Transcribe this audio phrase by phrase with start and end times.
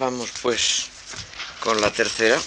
[0.00, 0.86] Vamos pues
[1.62, 2.40] con la tercera.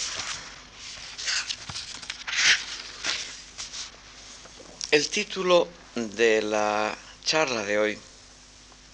[4.90, 8.00] El título de la charla de hoy,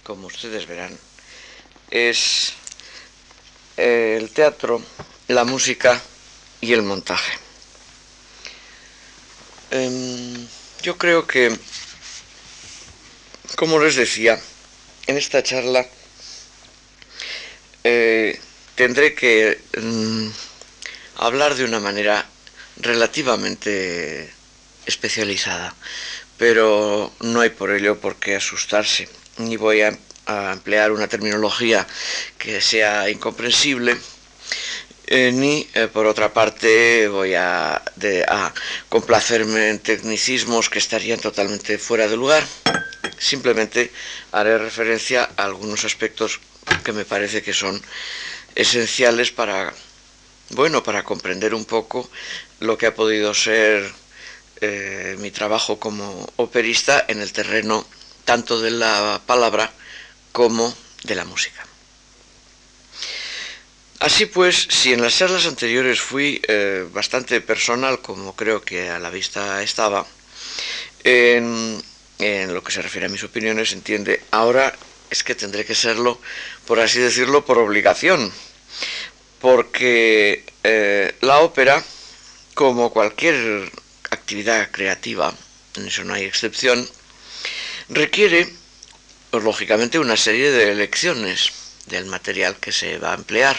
[0.03, 0.99] como ustedes verán,
[1.89, 2.51] es
[3.77, 4.84] eh, el teatro,
[5.30, 6.02] la música
[6.60, 7.32] y el montaje.
[9.71, 10.48] Em,
[10.82, 11.57] yo creo que,
[13.55, 14.38] como les decía,
[15.07, 15.88] en esta charla
[18.80, 20.30] tendré que mm,
[21.17, 22.26] hablar de una manera
[22.77, 24.31] relativamente
[24.86, 25.76] especializada,
[26.38, 29.91] pero no hay por ello por qué asustarse, ni voy a,
[30.53, 31.86] emplear una terminología
[32.38, 33.98] que sea incomprensible,
[35.08, 37.81] eh, ni eh, por otra parte voy a,
[38.30, 38.53] a
[38.88, 42.45] complacerme en tecnicismos que estarían totalmente fuera de lugar.
[43.17, 43.91] Simplemente
[44.31, 46.39] haré referencia a algunos aspectos
[46.86, 47.81] que me parece que son
[48.55, 49.73] esenciales para,
[50.52, 52.09] bueno, para comprender un poco
[52.59, 53.92] lo que ha podido ser
[54.61, 57.86] eh, mi trabajo como operista en el terreno
[58.25, 59.72] tanto de la palabra
[60.31, 61.66] como de la música.
[64.00, 69.00] Así pues, si en las charlas anteriores fui eh, bastante personal, como creo que a
[69.00, 70.05] la vista estaba,
[71.03, 71.81] en,
[72.20, 74.73] en, lo que se refiere a mis opiniones, entiende, ahora
[75.09, 76.22] es que tendré que serlo,
[76.70, 78.31] por así decirlo, por obligación,
[79.42, 81.84] porque eh, la ópera,
[82.53, 83.72] como cualquier
[84.11, 85.34] actividad creativa,
[85.78, 86.88] en eso no hay excepción,
[87.89, 88.48] requiere,
[89.31, 91.53] pues, lógicamente, una serie de elecciones
[91.88, 93.58] del material que se va a emplear.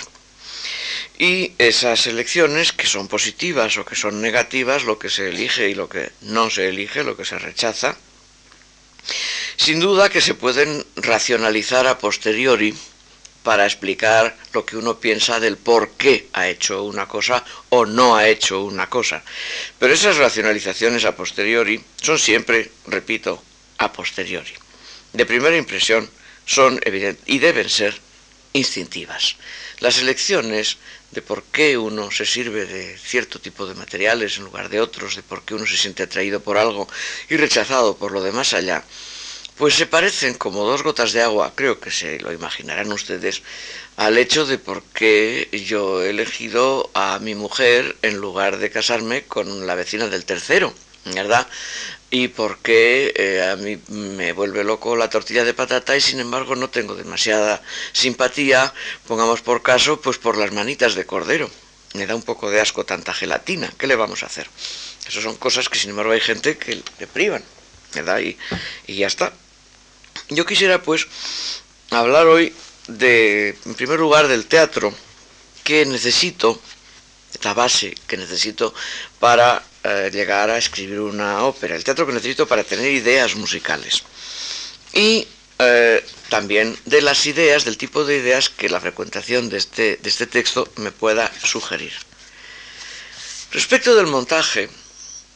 [1.18, 5.74] Y esas elecciones, que son positivas o que son negativas, lo que se elige y
[5.74, 7.96] lo que no se elige, lo que se rechaza,
[9.56, 12.72] sin duda que se pueden racionalizar a posteriori
[13.42, 18.16] para explicar lo que uno piensa del por qué ha hecho una cosa o no
[18.16, 19.22] ha hecho una cosa.
[19.78, 23.42] Pero esas racionalizaciones a posteriori son siempre, repito,
[23.78, 24.52] a posteriori.
[25.12, 26.08] De primera impresión
[26.44, 27.98] son evidentes y deben ser
[28.52, 29.36] instintivas.
[29.78, 30.76] Las elecciones
[31.10, 35.16] de por qué uno se sirve de cierto tipo de materiales en lugar de otros,
[35.16, 36.88] de por qué uno se siente atraído por algo
[37.28, 38.84] y rechazado por lo demás allá,
[39.60, 43.42] pues se parecen como dos gotas de agua, creo que se lo imaginarán ustedes,
[43.98, 49.24] al hecho de por qué yo he elegido a mi mujer en lugar de casarme
[49.24, 50.72] con la vecina del tercero,
[51.14, 51.46] ¿verdad?
[52.08, 56.20] Y por qué eh, a mí me vuelve loco la tortilla de patata y sin
[56.20, 57.60] embargo no tengo demasiada
[57.92, 58.72] simpatía,
[59.06, 61.50] pongamos por caso, pues por las manitas de cordero.
[61.92, 64.48] Me da un poco de asco tanta gelatina, ¿qué le vamos a hacer?
[65.06, 67.44] Esas son cosas que sin embargo hay gente que le privan,
[67.92, 68.20] ¿verdad?
[68.20, 68.38] Y,
[68.86, 69.34] y ya está.
[70.30, 71.08] Yo quisiera pues
[71.90, 72.54] hablar hoy
[72.86, 74.94] de, en primer lugar, del teatro
[75.64, 76.60] que necesito,
[77.42, 78.72] la base que necesito
[79.18, 84.04] para eh, llegar a escribir una ópera, el teatro que necesito para tener ideas musicales.
[84.92, 85.26] Y
[85.58, 90.08] eh, también de las ideas, del tipo de ideas que la frecuentación de este, de
[90.08, 91.92] este texto me pueda sugerir.
[93.50, 94.70] Respecto del montaje,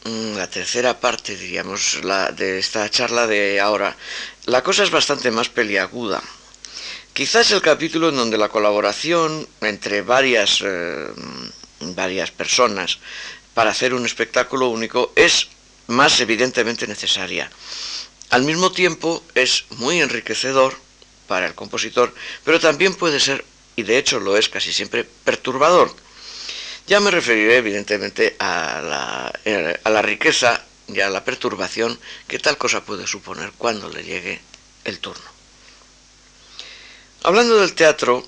[0.05, 3.95] mm, la tercera parte, diríamos, la, de esta charla de ahora,
[4.45, 6.21] la cosa es bastante más peliaguda.
[7.13, 11.07] Quizás el capítulo en donde la colaboración entre varias, eh,
[11.79, 12.99] varias personas
[13.53, 15.47] para hacer un espectáculo único es
[15.87, 17.49] más evidentemente necesaria.
[18.29, 20.75] Al mismo tiempo es muy enriquecedor
[21.27, 22.13] para el compositor,
[22.43, 23.45] pero también puede ser,
[23.75, 25.95] y de hecho lo es casi siempre, perturbador.
[26.87, 32.39] Ya me referiré evidentemente a la, eh, a la riqueza y a la perturbación que
[32.39, 34.41] tal cosa puede suponer cuando le llegue
[34.83, 35.25] el turno.
[37.23, 38.25] Hablando del teatro,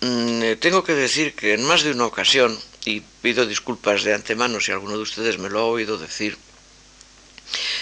[0.00, 4.14] mm, eh, tengo que decir que en más de una ocasión, y pido disculpas de
[4.14, 6.38] antemano si alguno de ustedes me lo ha oído decir,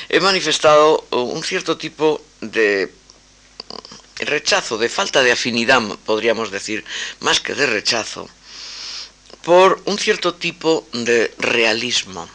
[0.08, 2.90] he manifestado un cierto tipo de
[4.20, 6.84] rechazo, de falta de afinidad, podríamos decir,
[7.20, 8.28] más que de rechazo,
[9.42, 12.28] por un cierto tipo de realismo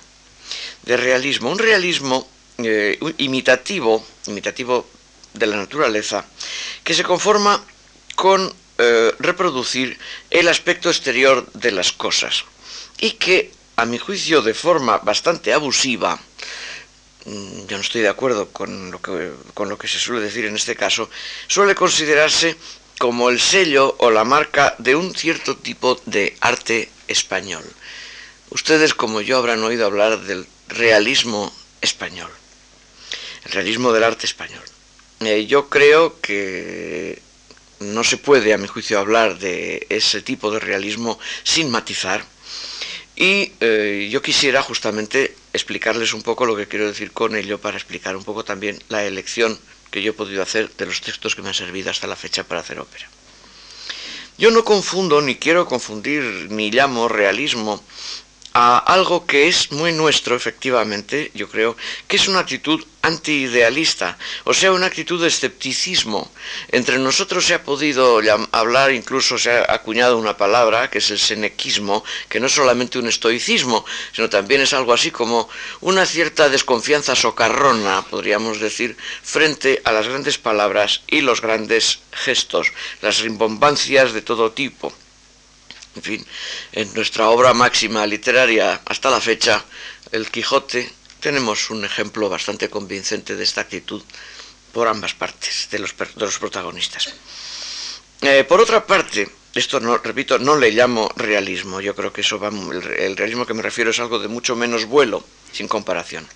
[0.89, 2.27] de realismo, un realismo
[2.57, 4.89] eh, imitativo, imitativo
[5.35, 6.25] de la naturaleza,
[6.83, 7.63] que se conforma
[8.15, 9.99] con eh, reproducir
[10.31, 12.43] el aspecto exterior de las cosas
[12.97, 16.17] y que, a mi juicio, de forma bastante abusiva,
[17.25, 20.45] mm, yo no estoy de acuerdo con lo, que, con lo que se suele decir
[20.45, 21.07] en este caso,
[21.47, 22.57] suele considerarse
[22.97, 27.63] como el sello o la marca de un cierto tipo de arte español.
[28.49, 31.51] Ustedes, como yo, habrán oído hablar del realismo
[31.81, 32.31] español,
[33.45, 34.63] el realismo del arte español.
[35.21, 37.21] Eh, yo creo que
[37.79, 42.23] no se puede, a mi juicio, hablar de ese tipo de realismo sin matizar.
[43.15, 47.75] Y eh, yo quisiera justamente explicarles un poco lo que quiero decir con ello para
[47.75, 49.59] explicar un poco también la elección
[49.91, 52.45] que yo he podido hacer de los textos que me han servido hasta la fecha
[52.45, 53.09] para hacer ópera.
[54.37, 57.83] Yo no confundo, ni quiero confundir, ni llamo realismo
[58.61, 61.77] a algo que es muy nuestro, efectivamente, yo creo,
[62.09, 66.29] que es una actitud antiidealista, o sea, una actitud de escepticismo.
[66.67, 68.19] Entre nosotros se ha podido
[68.51, 72.99] hablar, incluso se ha acuñado una palabra, que es el senequismo, que no es solamente
[72.99, 75.47] un estoicismo, sino también es algo así como
[75.79, 82.73] una cierta desconfianza socarrona, podríamos decir, frente a las grandes palabras y los grandes gestos,
[83.01, 84.91] las rimbombancias de todo tipo.
[85.95, 86.25] En fin,
[86.71, 89.63] en nuestra obra máxima literaria hasta la fecha,
[90.11, 90.89] El Quijote,
[91.19, 94.01] tenemos un ejemplo bastante convincente de esta actitud
[94.71, 97.13] por ambas partes de los, protagonistas.
[98.21, 102.39] Eh, por otra parte, esto no, repito, no le llamo realismo, yo creo que eso
[102.39, 106.27] va, el realismo que me refiero es algo de mucho menos vuelo, sin comparación.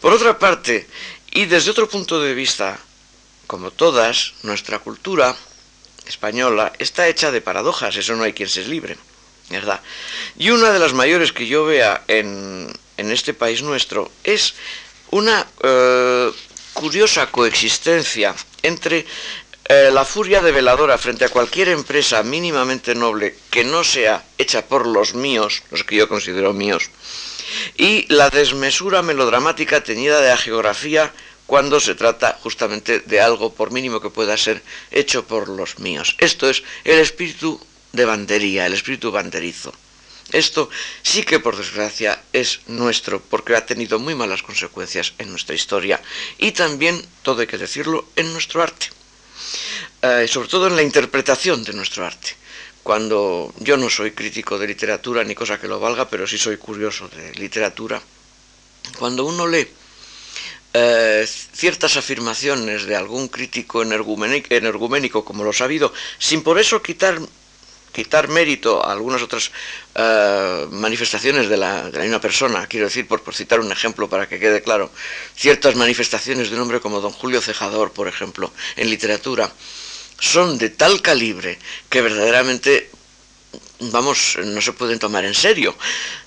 [0.00, 0.86] Por otra parte,
[1.32, 2.78] y desde otro punto de vista,
[3.46, 5.36] como todas, nuestra cultura
[6.06, 8.96] española está hecha de paradojas, eso no hay quien se libre,
[9.50, 9.80] ¿verdad?
[10.38, 14.54] Y una de las mayores que yo vea en, este país nuestro es
[15.10, 16.32] una eh,
[16.72, 19.06] curiosa coexistencia entre
[19.68, 24.86] eh, la furia develadora frente a cualquier empresa mínimamente noble que no sea hecha por
[24.86, 26.90] los míos, los que yo considero míos,
[27.76, 31.12] y la desmesura melodramática teñida de la geografía
[31.46, 36.16] cuando se trata justamente de algo, por mínimo que pueda ser, hecho por los míos.
[36.18, 37.60] Esto es el espíritu
[37.92, 39.72] de bandería, el espíritu banderizo.
[40.32, 40.68] Esto
[41.02, 46.02] sí que por desgracia es nuestro, porque ha tenido muy malas consecuencias en nuestra historia
[46.38, 48.90] y también, todo hay que decirlo, en nuestro arte.
[50.02, 52.34] Eh, sobre todo en la interpretación de nuestro arte.
[52.82, 56.56] Cuando yo no soy crítico de literatura ni cosa que lo valga, pero sí soy
[56.56, 58.00] curioso de literatura,
[58.98, 59.66] cuando uno lee
[60.78, 67.18] eh, ciertas afirmaciones de algún crítico energuménico, como lo ha habido, sin por eso quitar,
[67.92, 69.52] quitar mérito a algunas otras
[69.94, 74.06] eh, manifestaciones de la, de la, misma persona, quiero decir, por, por citar un ejemplo
[74.06, 74.90] para que quede claro,
[75.34, 79.50] ciertas manifestaciones de un hombre como don Julio Cejador, por ejemplo, en literatura,
[80.18, 81.58] son de tal calibre
[81.88, 82.90] que verdaderamente
[83.80, 85.74] vamos, no se pueden tomar en serio.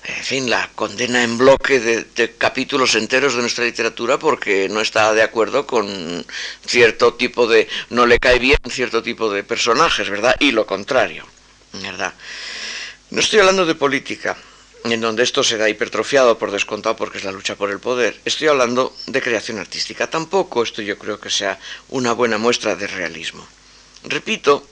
[0.04, 5.12] En fin, la condena en bloque de, capítulos enteros de nuestra literatura porque no está
[5.14, 6.24] de acuerdo con
[6.66, 10.36] cierto tipo de, no le cae bien cierto tipo de personajes, ¿verdad?
[10.38, 11.26] Y lo contrario,
[11.82, 12.14] ¿verdad?
[13.10, 14.36] No estoy hablando de política,
[14.84, 18.20] en donde esto se da hipertrofiado por descontado porque es la lucha por el poder.
[18.24, 20.08] Estoy hablando de creación artística.
[20.08, 23.46] Tampoco esto yo creo que sea una buena muestra de realismo.
[24.04, 24.66] Repito,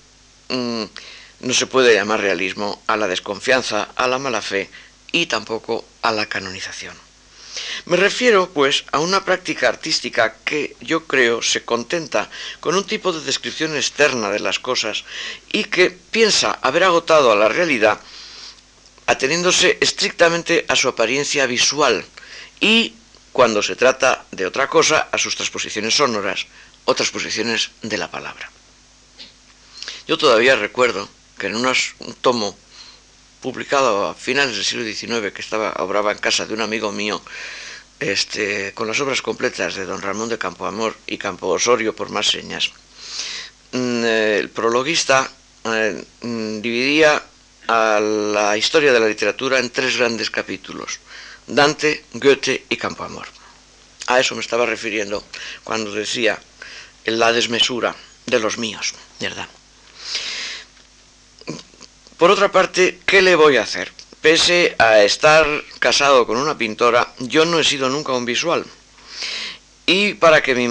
[0.49, 0.85] mm,
[1.41, 4.71] no se puede llamar realismo a la desconfianza, a la mala fe
[5.13, 6.97] y tampoco a la canonización.
[7.87, 12.31] Me refiero, pues, a una práctica artística que yo creo se contenta
[12.61, 15.05] con un tipo de descripción externa de las cosas
[15.53, 18.01] y que piensa haber agotado a la realidad
[19.07, 22.05] ateniéndose estrictamente a su apariencia visual
[22.61, 22.95] y,
[23.33, 26.47] cuando se trata de otra cosa, a sus transposiciones sonoras
[26.85, 28.51] o transposiciones de la palabra.
[30.07, 31.09] Yo todavía recuerdo
[31.39, 31.73] que en un
[32.21, 32.57] tomo
[33.41, 37.23] publicado a finales del siglo XIX, que estaba obraba en casa de un amigo mío,
[38.01, 42.29] este, con las obras completas de don Ramón de Campoamor y Campo Osorio por más
[42.29, 42.71] señas,
[43.73, 45.31] mm, el prologuista
[45.65, 47.23] eh, mm, dividía
[47.69, 51.01] a la historia de la literatura en tres grandes capítulos,
[51.47, 53.27] Dante, Goethe y Campoamor.
[54.07, 55.23] A eso me estaba refiriendo
[55.65, 56.39] cuando decía
[57.05, 57.95] la desmesura
[58.27, 59.49] de los míos, ¿verdad?
[62.19, 63.93] Por otra parte, ¿qué le voy a hacer?
[64.21, 65.47] Pese a estar
[65.79, 68.67] casado con una pintora, yo no he sido nunca un visual.
[69.87, 70.65] Y para que mi,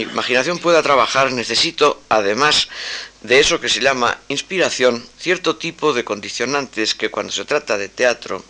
[0.00, 2.68] imaginación pueda trabajar necesito, además
[3.22, 7.88] de eso que se llama inspiración, cierto tipo de condicionantes que cuando se trata de
[7.88, 8.44] teatro,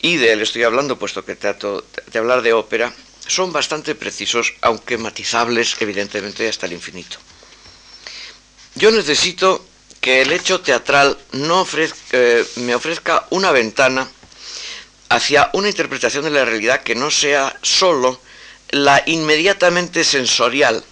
[0.00, 2.94] y de él estoy hablando puesto que trato de hablar de ópera,
[3.26, 7.18] son bastante precisos, aunque matizables evidentemente hasta el infinito.
[8.76, 9.66] Yo necesito
[10.00, 14.08] que el hecho teatral eh, me ofrezca una ventana
[15.10, 18.20] hacia una interpretación de la realidad que no sea sólo
[18.70, 20.82] la inmediatamente sensorial,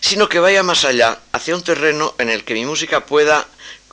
[0.00, 3.46] sino que vaya más allá, hacia un terreno en el que mi música pueda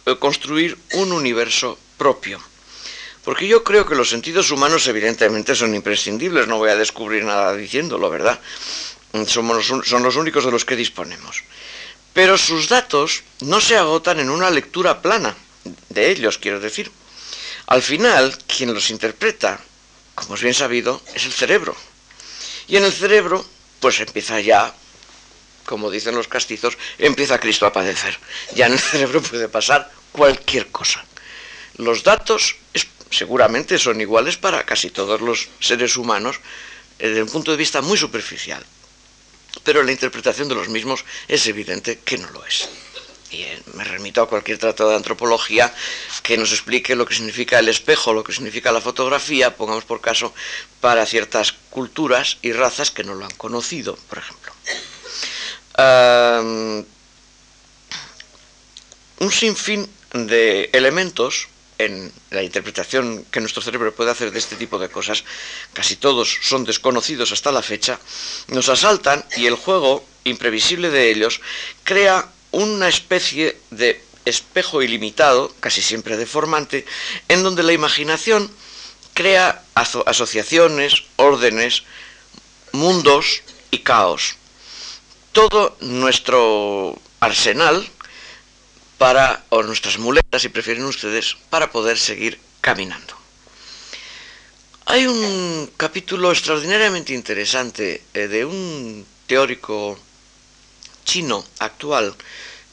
[0.05, 2.41] eh, construir un universo propio.
[3.23, 7.55] Porque yo creo que los sentidos humanos evidentemente son imprescindibles, no voy a descubrir nada
[7.55, 8.39] diciéndolo, ¿verdad?
[9.27, 11.43] Somos son los únicos de los que disponemos.
[12.15, 15.35] Pero sus datos no se agotan en una lectura plana,
[15.89, 16.89] de ellos quiero decir.
[17.67, 19.59] Al final, quien los interpreta,
[20.15, 21.75] como es bien sabido, es el cerebro.
[22.69, 23.45] Y en el cerebro,
[23.81, 24.73] pues empieza ya,
[25.65, 28.17] como dicen los castizos, empieza Cristo a padecer.
[28.53, 31.03] Ya en el cerebro puede pasar cualquier cosa.
[31.75, 32.55] Los datos
[33.11, 36.39] seguramente son iguales para casi todos los seres humanos
[36.97, 38.65] eh, desde un punto de vista muy superficial.
[39.65, 42.69] Pero la interpretación de los mismos es evidente que no lo es.
[43.31, 45.73] Y eh, me remito a cualquier tratado de antropología
[46.23, 49.99] que nos explique lo que significa el espejo, lo que significa la fotografía, pongamos por
[49.99, 50.33] caso,
[50.79, 54.53] para ciertas culturas y razas que no lo han conocido, por ejemplo.
[59.19, 64.79] un sinfín de elementos en la interpretación que nuestro cerebro puede hacer de este tipo
[64.79, 65.23] de cosas,
[65.73, 67.99] casi todos son desconocidos hasta la fecha,
[68.47, 71.41] nos asaltan y el juego imprevisible de ellos
[71.83, 76.85] crea una especie de espejo ilimitado, casi siempre deformante,
[77.27, 78.49] en donde la imaginación
[79.13, 81.83] crea asociaciones, órdenes,
[82.71, 84.35] mundos y caos.
[85.31, 87.87] Todo nuestro arsenal
[88.97, 93.15] para, o nuestras muletas, si prefieren ustedes, para poder seguir caminando.
[94.87, 99.97] Hay un capítulo extraordinariamente interesante eh, de un teórico
[101.03, 102.13] chino actual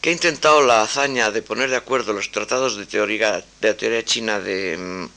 [0.01, 4.05] que ha intentado la hazaña de poner de acuerdo los tratados de teoría, de teoría
[4.05, 5.09] china de, mm,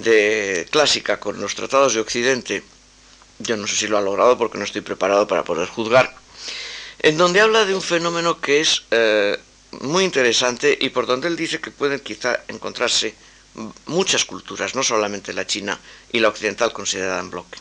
[0.00, 2.62] de clásica con los tratados de Occidente.
[3.38, 6.14] Yo no sé si lo ha logrado porque no estoy preparado para poder juzgar.
[7.00, 9.38] En donde habla de un fenómeno que es eh,
[9.82, 13.14] muy interesante y por donde él dice que pueden quizá encontrarse
[13.86, 15.78] muchas culturas, no solamente la china
[16.12, 17.58] y la occidental considerada en bloque.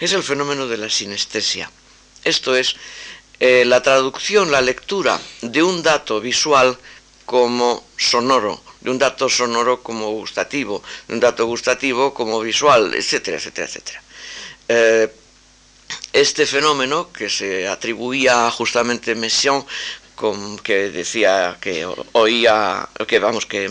[0.00, 1.70] Es el fenómeno de la sinestesia.
[2.24, 2.76] Esto es
[3.38, 6.76] eh, la traducción, la lectura de un dato visual
[7.24, 13.36] como sonoro, de un dato sonoro como gustativo, de un dato gustativo como visual, etcétera,
[13.36, 14.02] etcétera, etcétera.
[14.68, 15.12] Eh,
[16.12, 19.64] este fenómeno que se atribuía justamente a Messiaen
[20.62, 23.70] que decía que oía, que vamos, que,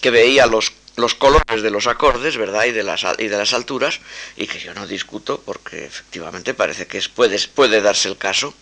[0.00, 2.64] que veía los, los colores de los acordes, ¿verdad?
[2.64, 4.00] Y de las, y de las alturas,
[4.36, 8.54] y que yo no discuto porque efectivamente parece que es, puede, puede darse el caso,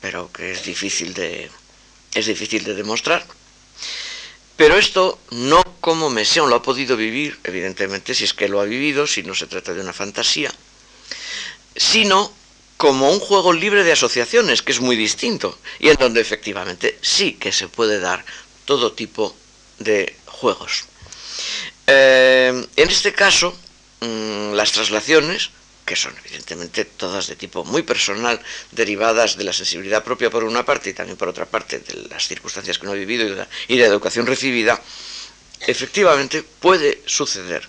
[0.00, 1.50] pero que es difícil de,
[2.14, 3.24] es difícil de demostrar.
[4.56, 8.64] Pero esto no como Messiaen lo ha podido vivir, evidentemente, si es que lo ha
[8.64, 10.52] vivido, si no se trata de una fantasía,
[11.76, 12.32] sino
[12.78, 17.32] como un juego libre de asociaciones, que es muy distinto, y en donde efectivamente sí
[17.32, 18.24] que se puede dar
[18.64, 19.36] todo tipo
[19.80, 20.84] de juegos.
[21.88, 23.52] Eh, en este caso,
[24.00, 25.50] mm, las traslaciones,
[25.84, 30.64] que son evidentemente todas de tipo muy personal, derivadas de la sensibilidad propia por una
[30.64, 33.26] parte y también por otra parte de las circunstancias que uno ha vivido
[33.66, 34.80] y de la educación recibida,
[35.66, 37.68] efectivamente puede suceder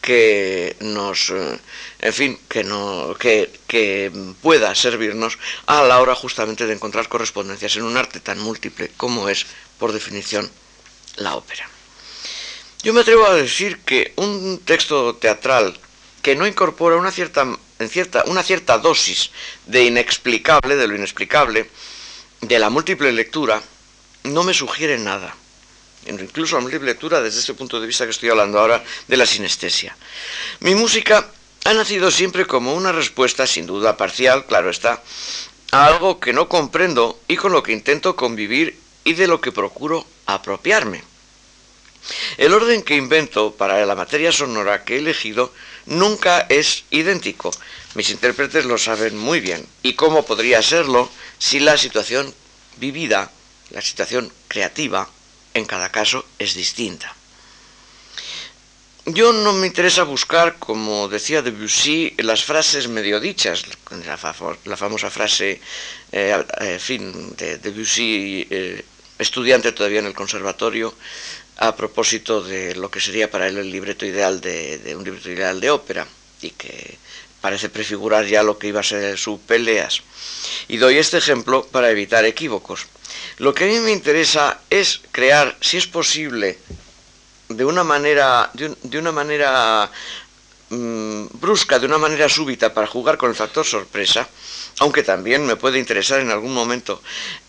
[0.00, 1.58] que nos, eh,
[2.00, 4.10] en fin, que, no, que, que
[4.42, 9.28] pueda servirnos a la hora justamente de encontrar correspondencias en un arte tan múltiple como
[9.28, 9.46] es,
[9.78, 10.50] por definición,
[11.16, 11.68] la ópera.
[12.82, 15.78] Yo me atrevo a decir que un texto teatral
[16.22, 17.46] que no incorpora una cierta,
[17.78, 19.30] en cierta, una cierta dosis
[19.66, 21.68] de inexplicable, de lo inexplicable,
[22.40, 23.62] de la múltiple lectura,
[24.24, 25.34] no me sugiere nada
[26.06, 29.26] incluso la múltiple lectura desde este punto de vista que estoy hablando ahora de la
[29.26, 29.96] sinestesia.
[30.60, 31.30] Mi música
[31.64, 35.02] ha nacido siempre como una respuesta, sin duda parcial, claro está,
[35.72, 39.52] a algo que no comprendo y con lo que intento convivir y de lo que
[39.52, 41.04] procuro apropiarme.
[42.38, 45.52] El orden que invento para la materia sonora que he elegido
[45.86, 47.50] nunca es idéntico.
[47.94, 49.66] Mis intérpretes lo saben muy bien.
[49.82, 52.34] ¿Y cómo podría serlo si la situación
[52.76, 53.30] vivida,
[53.70, 55.08] la situación creativa,
[55.54, 57.14] en cada caso es distinta.
[59.06, 63.64] Yo no me interesa buscar, como decía Debussy, las frases medio dichas,
[64.06, 65.60] la, famosa frase,
[66.12, 68.84] eh, eh, fin, de Debussy, eh,
[69.18, 70.94] estudiante todavía en el conservatorio,
[71.56, 75.30] a propósito de lo que sería para él el libreto ideal de, de, un libreto
[75.30, 76.06] ideal de ópera,
[76.42, 76.98] y que
[77.40, 80.02] parece prefigurar ya lo que iba a ser su peleas.
[80.68, 82.86] Y doy este ejemplo para evitar equívocos.
[83.38, 86.58] Lo que a mí me interesa es crear, si es posible,
[87.48, 89.90] de una manera, de, una manera
[90.70, 94.28] mm, brusca, de una manera súbita, para jugar con el factor sorpresa,
[94.78, 97.02] aunque también me puede interesar en algún momento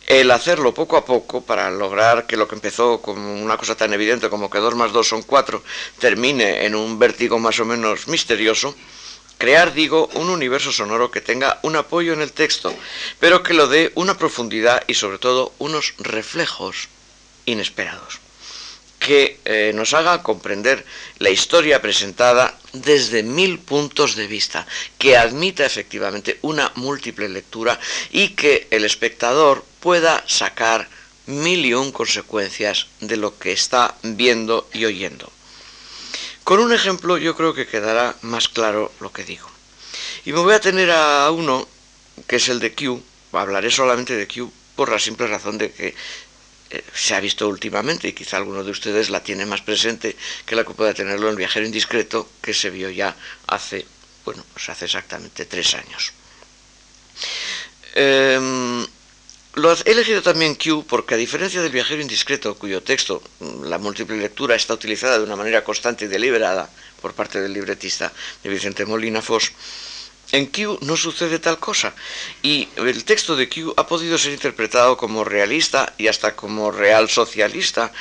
[0.07, 3.93] el hacerlo poco a poco para lograr que lo que empezó como una cosa tan
[3.93, 5.63] evidente como que 2 más 2 son 4
[5.99, 8.75] termine en un vértigo más o menos misterioso,
[9.41, 12.75] Crear, digo, un universo sonoro que tenga un apoyo en el texto,
[13.19, 16.89] pero que lo dé una profundidad y sobre todo unos reflejos
[17.47, 18.19] inesperados,
[18.99, 20.85] que eh, nos haga comprender
[21.17, 24.67] la historia presentada desde mil puntos de vista,
[24.99, 27.79] que admita efectivamente una múltiple lectura
[28.11, 30.87] y que el espectador pueda sacar
[31.25, 35.31] mil y un consecuencias de lo que está viendo y oyendo.
[36.43, 39.49] Con un ejemplo yo creo que quedará más claro lo que digo.
[40.25, 41.67] Y me voy a tener a uno,
[42.27, 45.95] que es el de Q, hablaré solamente de Q por la simple razón de que
[46.69, 50.55] eh, se ha visto últimamente, y quizá alguno de ustedes la tiene más presente que
[50.55, 53.15] la que pueda tenerlo en Viajero Indiscreto, que se vio ya
[53.47, 53.85] hace,
[54.23, 56.13] bueno, pues hace exactamente tres años.
[57.93, 58.87] Em,
[59.55, 63.77] lo he elegido también Q porque a diferencia del viajero indiscreto, cuyo texto, mm, la
[63.77, 66.69] múltiple lectura, está utilizada de una manera constante y deliberada
[67.01, 68.11] por parte del libretista
[68.43, 69.51] de Vicente Molina Foss,
[70.31, 71.93] en Q no sucede tal cosa
[72.41, 77.09] y el texto de Q ha podido ser interpretado como realista y hasta como real
[77.09, 77.91] socialista.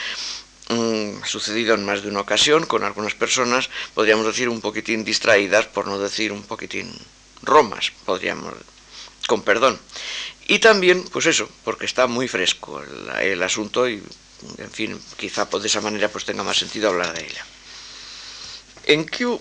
[0.69, 5.67] Mm, sucedido en más de una ocasión con algunas personas, podríamos decir un poquitín distraídas,
[5.67, 6.97] por no decir un poquitín
[7.43, 8.55] romas, podríamos,
[9.27, 9.79] con perdón.
[10.49, 12.83] Y también, pues eso, porque está muy fresco
[13.21, 14.03] el, asunto y,
[14.59, 17.47] en fin, quizá de esa manera pues tenga más sentido hablar de ella.
[18.85, 19.41] En Q,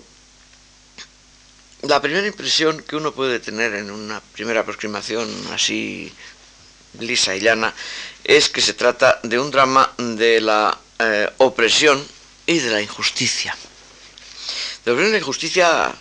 [1.82, 6.12] la primera impresión que uno puede tener en una primera aproximación así
[6.98, 7.74] lisa y llana
[8.22, 12.06] es que se trata de un drama de la eh, opresión
[12.46, 13.56] y de la injusticia.
[14.84, 15.94] De la injusticia,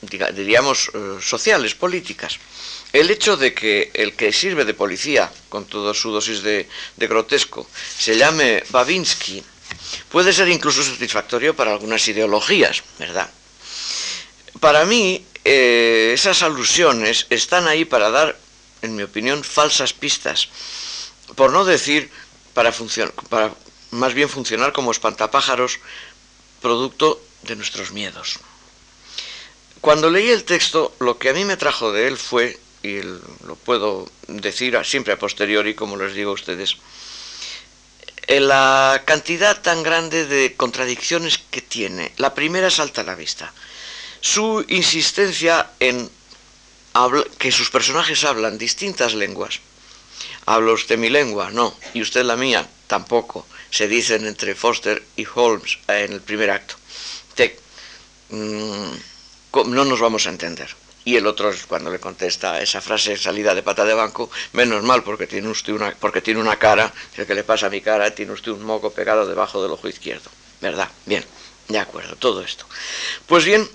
[0.00, 2.38] diríamos, eh, sociales, políticas.
[2.92, 7.66] El hecho de que el que sirve de policía, con toda su dosis de, grotesco,
[7.98, 9.42] se llame Babinski,
[10.10, 13.30] puede ser incluso satisfactorio para algunas ideologías, ¿verdad?
[14.60, 18.38] Para mí, eh, esas alusiones están ahí para dar,
[18.82, 20.48] en mi opinión, falsas pistas,
[21.34, 22.10] por no decir
[22.52, 22.74] para,
[23.30, 23.54] para
[23.90, 25.80] más bien funcionar como espantapájaros,
[26.60, 28.38] producto de nuestros miedos.
[29.80, 33.56] Cuando leí el texto, lo que a mí me trajo de él fue y lo
[33.64, 36.76] puedo decir siempre a posteriori, como les digo a ustedes,
[38.26, 42.12] en la cantidad tan grande de contradicciones que tiene.
[42.16, 43.52] La primera salta a la vista.
[44.20, 46.10] Su insistencia en
[47.38, 49.60] que sus personajes hablan distintas lenguas.
[50.46, 51.50] ¿Habla usted mi lengua?
[51.50, 51.74] No.
[51.94, 52.68] ¿Y usted la mía?
[52.86, 53.46] Tampoco.
[53.70, 56.76] Se dicen entre Foster y Holmes en el primer acto.
[58.32, 58.94] Mm,
[59.66, 60.74] no nos vamos a entender.
[61.04, 64.84] Y el otro es cuando le contesta esa frase salida de pata de banco, menos
[64.84, 67.80] mal porque tiene usted una, porque tiene una cara, el que le pasa a mi
[67.80, 70.30] cara, tiene usted un moco pegado debajo del ojo izquierdo.
[70.60, 70.88] ¿Verdad?
[71.06, 71.24] Bien,
[71.68, 72.66] de acuerdo, todo esto.
[73.26, 73.68] Pues bien,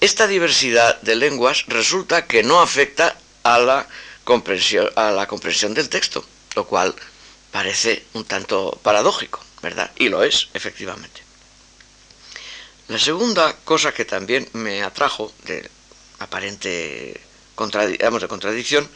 [0.00, 3.86] esta diversidad de lenguas resulta que no afecta a la
[4.24, 6.24] comprensión, a la comprensión del texto,
[6.56, 6.94] lo cual
[7.52, 9.92] parece un tanto paradójico, ¿verdad?
[9.96, 11.22] Y lo es, efectivamente.
[12.88, 15.70] La segunda cosa que también me atrajo de
[16.22, 17.20] aparente
[17.56, 18.88] de contradicción,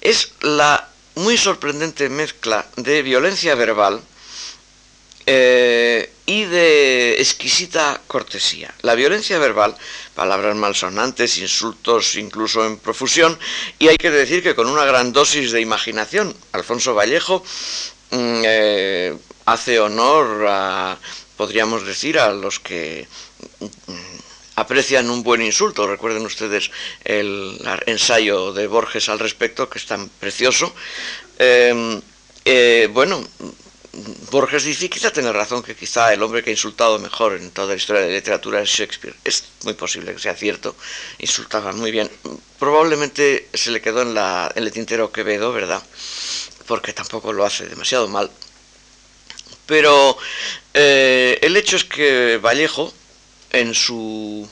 [0.00, 4.02] es la muy sorprendente mezcla de violencia verbal
[5.24, 8.72] eh, y de exquisita cortesía.
[8.82, 9.76] La violencia verbal,
[10.14, 13.36] palabras malsonantes, insultos incluso en profusión,
[13.78, 16.36] y hay que decir que con una gran dosis de imaginación.
[16.52, 17.42] Alfonso Vallejo
[18.10, 20.98] mm, eh, hace honor a,
[21.36, 23.08] podríamos decir, a los que
[24.56, 25.86] aprecian un buen insulto.
[25.86, 26.70] Recuerden ustedes
[27.04, 30.74] el ensayo de Borges al respecto, que es tan precioso.
[31.38, 32.00] Em,
[32.44, 33.22] eh, bueno,
[34.30, 37.68] Borges dice, quizá tenga razón, que quizá el hombre que ha insultado mejor en toda
[37.68, 39.16] la historia de la literatura es Shakespeare.
[39.24, 40.76] Es muy posible que sea cierto,
[41.18, 42.10] insultaba muy bien.
[42.58, 45.82] Probablemente se le quedó en, la, en el tintero Quevedo, ¿verdad?
[46.66, 48.30] Porque tampoco lo hace demasiado mal.
[49.66, 50.16] Pero
[50.74, 52.92] eh, el hecho es que Vallejo,
[53.60, 54.48] en, su,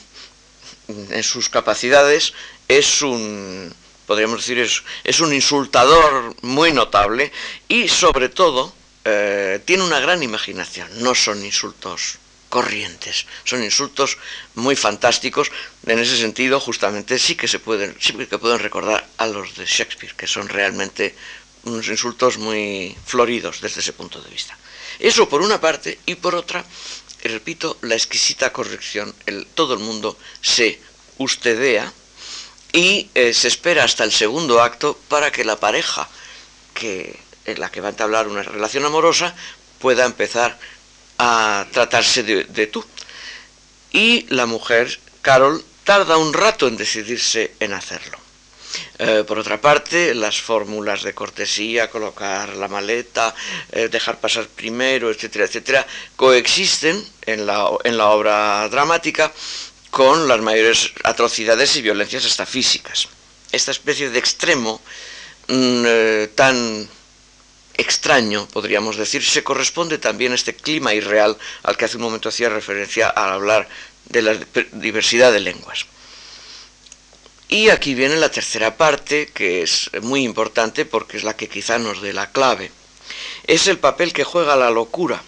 [0.87, 2.33] en sus capacidades
[2.67, 3.73] es un,
[4.05, 7.31] podríamos decir, es, es un insultador muy notable
[7.67, 12.17] y sobre todo eh, tiene una gran imaginación, no son insultos
[12.49, 14.17] corrientes, son insultos
[14.55, 15.51] muy fantásticos,
[15.85, 19.65] en ese sentido justamente sí que se pueden, sí que pueden recordar a los de
[19.65, 21.15] Shakespeare, que son realmente
[21.63, 24.57] unos insultos muy floridos desde ese punto de vista.
[24.99, 26.63] Eso por una parte, y por otra,
[27.27, 30.79] repito, la exquisita corrección, el, todo el mundo se
[31.17, 31.91] ustedea
[32.71, 36.09] y eh, se espera hasta el segundo acto para que la pareja
[36.73, 39.33] que, en la que va a entablar una relación amorosa
[39.79, 40.57] pueda empezar
[41.17, 42.83] a tratarse de, tú.
[43.91, 48.17] Y la mujer, Carol, tarda un rato en decidirse en hacerlo.
[48.97, 53.35] Eh, por otra parte, las fórmulas de cortesía, colocar la maleta,
[53.71, 59.31] eh, dejar pasar primero, etcétera, etcétera, coexisten en la, obra dramática
[59.91, 63.07] con las mayores atrocidades y violencias hasta físicas.
[63.51, 64.81] Esta especie de extremo
[65.47, 66.87] mm, eh, tan
[67.77, 72.29] extraño, podríamos decir, se corresponde también a este clima irreal al que hace un momento
[72.29, 73.67] hacía referencia al hablar
[74.05, 74.37] de la
[74.71, 75.85] diversidad de lenguas.
[77.55, 81.79] Y aquí viene la tercera parte, que es muy importante porque es la que quizá
[81.79, 82.69] nos dé la clave.
[83.47, 85.23] Es el papel que juega la locura.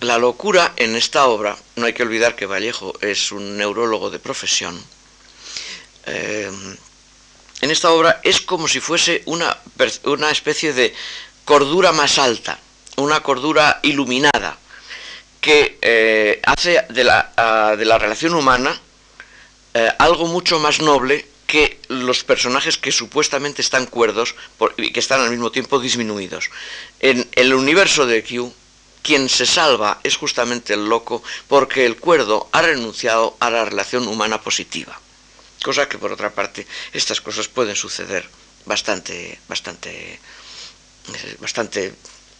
[0.00, 4.20] La locura en esta obra, no hay que olvidar que Vallejo es un neurólogo de
[4.20, 4.80] profesión,
[6.06, 6.52] eh,
[7.62, 9.58] en esta obra es como si fuese una,
[10.04, 10.94] una especie de
[11.44, 12.60] cordura más alta,
[12.94, 14.56] una cordura iluminada,
[15.40, 18.80] que eh, hace de la, de la, relación humana
[19.78, 24.34] eh, algo mucho más noble que los personajes que supuestamente están cuerdos
[24.76, 26.50] y que están al mismo tiempo disminuidos.
[27.00, 28.52] En el universo de Q,
[29.02, 34.08] quien se salva es justamente el loco porque el cuerdo ha renunciado a la relación
[34.08, 35.00] humana positiva.
[35.62, 38.28] Cosa que por otra parte estas cosas pueden suceder
[38.66, 40.18] bastante, bastante
[41.38, 41.94] bastante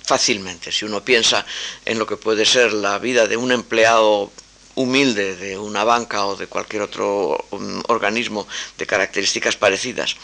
[0.05, 0.73] fácilmente.
[0.73, 1.47] Si uno piensa
[1.85, 4.33] en lo que puede ser la vida de un empleado
[4.79, 8.47] humilde de una banca o de cualquier otro um, organismo
[8.79, 10.17] de características parecidas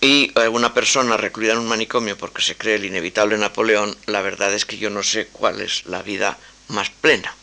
[0.00, 4.22] y eh, una persona recluida en un manicomio porque se cree el inevitable Napoleón, la
[4.22, 7.34] verdad es que yo no sé cuál es la vida más plena.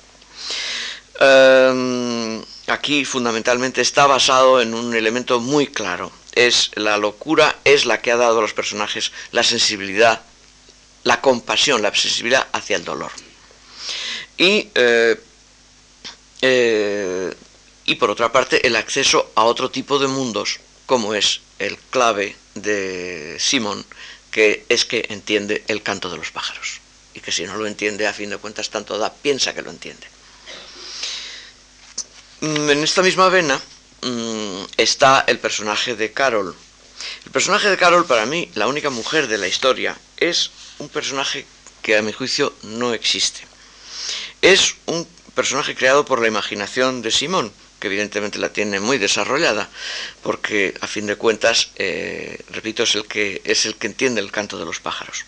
[1.19, 8.01] Em, aquí fundamentalmente está basado en un elemento muy claro, es la locura, es la
[8.01, 10.21] que ha dado a los personajes la sensibilidad,
[11.03, 13.11] la compasión, la sensibilidad hacia el dolor.
[14.37, 15.19] Y, eh,
[16.41, 17.33] eh,
[17.85, 22.35] y por otra parte, el acceso a otro tipo de mundos, como es el clave
[22.55, 23.85] de Simón,
[24.31, 26.79] que es que entiende el canto de los pájaros.
[27.13, 29.69] Y que si no lo entiende, a fin de cuentas, tanto da, piensa que lo
[29.69, 30.07] entiende.
[32.41, 33.61] Mm, en esta misma vena
[34.03, 36.55] Mm, está el personaje de Carol.
[37.25, 40.49] El personaje de Carol, para mí, la única mujer de la historia, es
[40.79, 41.45] un personaje
[41.83, 43.41] que a mi juicio no existe.
[44.41, 49.69] Es un personaje creado por la imaginación de Simón, que evidentemente la tiene muy desarrollada,
[50.21, 54.31] porque a fin de cuentas, eh, repito, es el, que, es el que entiende el
[54.31, 55.25] canto de los pájaros.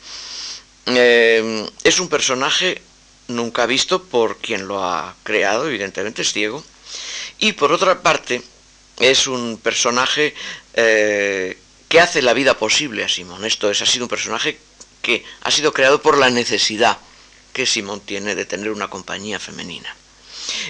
[0.86, 2.82] Eh, es un personaje
[3.28, 6.64] nunca visto por quien lo ha creado, evidentemente es ciego,
[7.40, 8.42] y por otra parte,
[9.00, 10.36] es un personaje
[10.76, 11.58] eh,
[11.90, 13.46] que hace la vida posible a Simón.
[13.46, 14.60] Esto es, ha sido un personaje
[15.02, 16.98] que ha sido creado por la necesidad
[17.54, 19.96] que Simón tiene de tener una compañía femenina.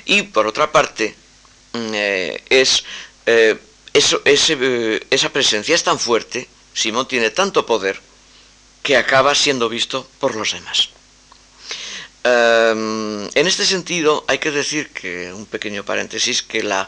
[0.05, 1.15] Y por otra parte,
[1.73, 2.83] mm, eh, es,
[3.25, 3.57] eh,
[3.93, 7.99] eso, esa presencia es tan fuerte, Simón tiene tanto poder,
[8.83, 10.89] que acaba siendo visto por los demás.
[12.25, 16.87] en este sentido, hay que decir que, un pequeño paréntesis, que la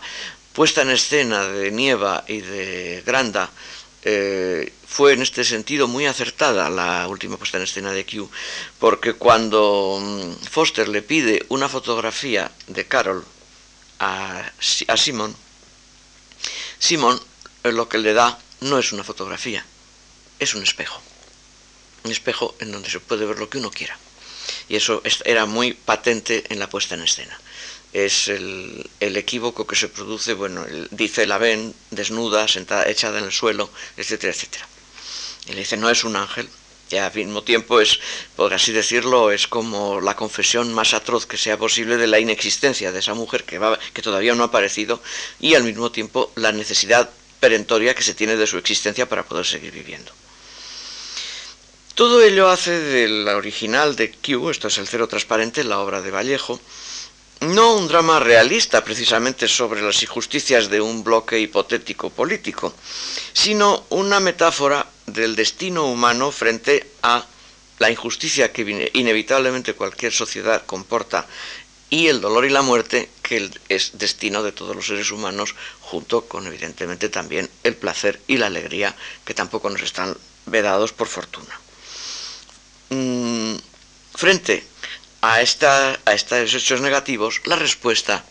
[0.54, 3.50] puesta en escena de Nieva y de Granda
[4.08, 8.30] eh, fue en este sentido muy acertada la última puesta en escena de Q,
[8.78, 13.26] porque cuando mm, Foster le pide una fotografía de Carol
[14.00, 15.36] a, Simon,
[16.78, 17.20] Simon
[17.64, 19.66] eh, lo que le da no es una fotografía,
[20.38, 21.02] es un espejo.
[22.04, 23.98] Un espejo en donde se puede ver lo que uno quiera.
[24.70, 27.40] Y eso era muy patente en la puesta en escena
[27.96, 33.32] es el, equívoco que se produce, bueno, dice la ven desnuda, sentada, echada en el
[33.32, 34.68] suelo, etcétera, etcétera.
[35.48, 36.50] Y le dice, no es un ángel,
[36.92, 38.02] y al mismo tiempo es,
[38.36, 42.92] por así decirlo, es como la confesión más atroz que sea posible de la inexistencia
[42.92, 45.02] de esa mujer que, va, que todavía no ha aparecido,
[45.40, 49.46] y al mismo tiempo la necesidad perentoria que se tiene de su existencia para poder
[49.46, 50.12] seguir viviendo.
[51.94, 56.12] Todo ello hace del original de Q, esto es el cero transparente, la obra de
[56.12, 56.60] Vallejo,
[57.42, 62.74] no un drama realista precisamente sobre las injusticias de un bloque hipotético político,
[63.34, 67.26] sino una metáfora del destino humano frente a
[67.80, 71.28] la injusticia que inevitablemente cualquier sociedad comporta
[71.90, 76.26] y el dolor y la muerte que es destino de todos los seres humanos, junto
[76.26, 81.60] con evidentemente también el placer y la alegría que tampoco nos están vedados por fortuna.
[82.90, 83.56] Mm,
[84.14, 84.64] frente
[85.26, 88.24] a, esta, a estos hechos negativos, la respuesta,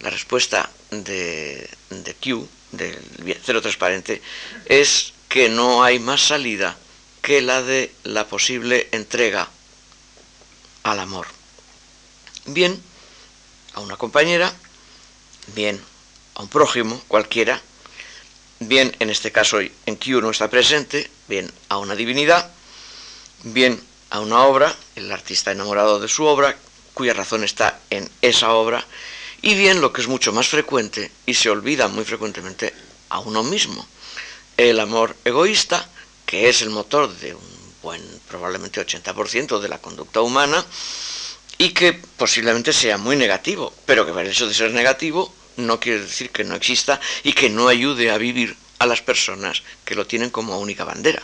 [0.00, 2.98] la respuesta de, de Q, del
[3.42, 4.20] cero transparente,
[4.66, 6.76] es que no hay más salida
[7.22, 9.48] que la de la posible entrega
[10.82, 11.26] al amor.
[12.44, 12.80] Bien
[13.72, 14.52] a una compañera,
[15.54, 15.80] bien
[16.34, 17.62] a un prójimo cualquiera,
[18.60, 22.50] bien en este caso en Q no está presente, bien a una divinidad,
[23.42, 26.56] bien a una obra, el artista enamorado de su obra,
[26.94, 28.84] cuya razón está en esa obra,
[29.42, 32.72] y bien lo que es mucho más frecuente y se olvida muy frecuentemente
[33.10, 33.86] a uno mismo,
[34.56, 35.88] el amor egoísta,
[36.24, 40.64] que es el motor de un buen, probablemente 80% de la conducta humana,
[41.58, 45.80] y que posiblemente sea muy negativo, pero que por el hecho de ser negativo no
[45.80, 49.94] quiere decir que no exista y que no ayude a vivir a las personas que
[49.94, 51.22] lo tienen como única bandera.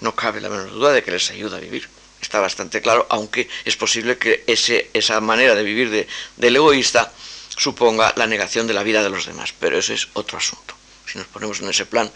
[0.00, 1.88] No cabe la menor duda de que les ayuda a vivir.
[2.24, 6.08] Está bastante claro, aunque es posible que ese, esa manera de vivir de,
[6.38, 7.12] del egoísta
[7.54, 10.74] suponga la negación de la vida de los demás, pero ese es otro asunto.
[11.04, 12.10] Si nos ponemos en ese plan,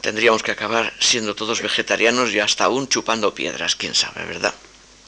[0.00, 4.54] tendríamos que acabar siendo todos vegetarianos y hasta aún chupando piedras, quién sabe, ¿verdad?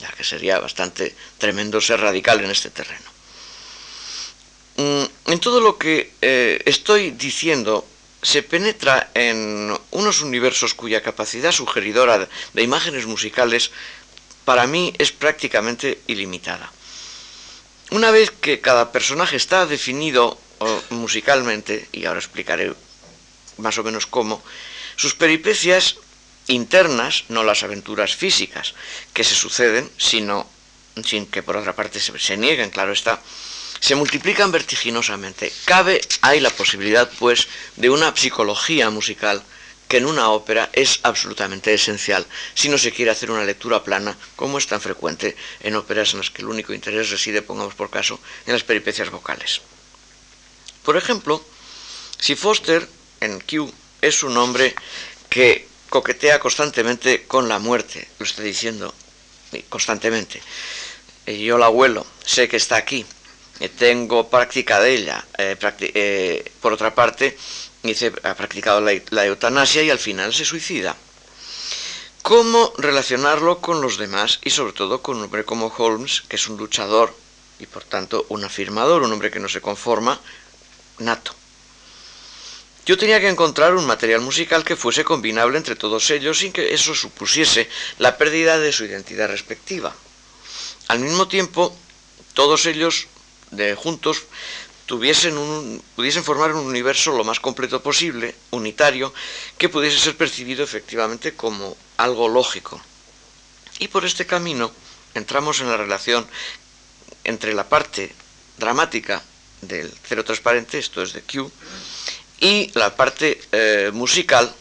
[0.00, 3.08] Ya que sería bastante tremendo ser radical en este terreno.
[4.76, 7.86] Mm, en todo lo que eh, estoy diciendo
[8.22, 13.72] se penetra en unos universos cuya capacidad sugeridora de imágenes musicales
[14.44, 16.70] para mí es prácticamente ilimitada.
[17.90, 20.38] Una vez que cada personaje está definido
[20.90, 22.72] musicalmente, y ahora explicaré
[23.58, 24.42] más o menos cómo,
[24.96, 25.96] sus peripecias
[26.48, 28.74] internas, no las aventuras físicas
[29.12, 30.48] que se suceden, sino
[31.04, 33.20] sin que por otra parte se, nieguen, claro está,
[33.80, 35.52] se multiplican vertiginosamente.
[35.64, 39.42] Cabe, hay la posibilidad, pues, de una psicología musical
[39.92, 42.24] que en una ópera es absolutamente esencial
[42.54, 46.20] si no se quiere hacer una lectura plana, como es tan frecuente en óperas en
[46.20, 49.60] las que el único interés reside, pongamos por caso, en las peripecias vocales.
[50.82, 51.44] Por ejemplo,
[52.18, 52.88] si Foster
[53.20, 54.74] en Q es un hombre
[55.28, 58.94] que coquetea constantemente con la muerte, lo estoy diciendo
[59.68, 60.40] constantemente.
[61.26, 63.04] Yo la abuelo, sé que está aquí,
[63.60, 65.22] eh, tengo práctica de ella.
[65.36, 67.36] Eh, eh, por otra parte,
[68.22, 70.96] ha practicado la, eutanasia y al final se suicida.
[72.22, 76.46] ¿Cómo relacionarlo con los demás y sobre todo con un hombre como Holmes, que es
[76.48, 77.14] un luchador
[77.58, 80.20] y por tanto un afirmador, un hombre que no se conforma,
[80.98, 81.34] nato?
[82.84, 86.74] Yo tenía que encontrar un material musical que fuese combinable entre todos ellos sin que
[86.74, 87.68] eso supusiese
[87.98, 89.94] la pérdida de su identidad respectiva.
[90.88, 91.76] Al mismo tiempo,
[92.34, 93.06] todos ellos
[93.52, 94.24] de juntos
[94.98, 99.12] pudiesen formar un universo lo más completo posible, unitario,
[99.56, 102.80] que pudiese ser percibido efectivamente como algo lógico.
[103.78, 104.70] Y por este camino
[105.14, 106.26] entramos en la relación
[107.24, 108.14] entre la parte
[108.58, 109.22] dramática
[109.62, 111.50] del cero transparente, esto es de Q,
[112.40, 114.52] y la parte eh, musical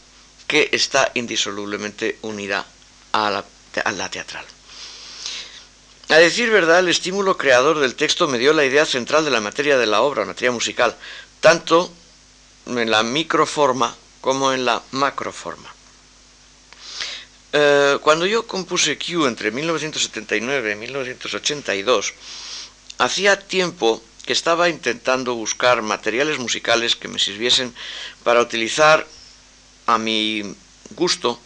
[0.46, 2.64] que está indisolublemente unida
[3.12, 3.44] a la,
[3.84, 4.46] a la teatral.
[6.12, 9.40] A decir verdad, el estímulo creador del texto me dio la idea central de la
[9.40, 10.94] materia de la obra, materia musical,
[11.40, 11.90] tanto
[12.66, 15.74] en la microforma como en la macroforma.
[17.54, 22.12] Eh, cuando yo compuse Q entre 1979 y 1982,
[22.98, 27.74] hacía tiempo que estaba intentando buscar materiales musicales que me sirviesen
[28.22, 29.06] para utilizar
[29.86, 30.54] a mi
[30.90, 31.40] gusto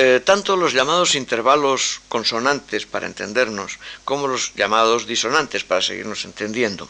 [0.00, 6.88] eh, tanto los llamados intervalos consonantes para entendernos como los llamados disonantes para seguirnos entendiendo.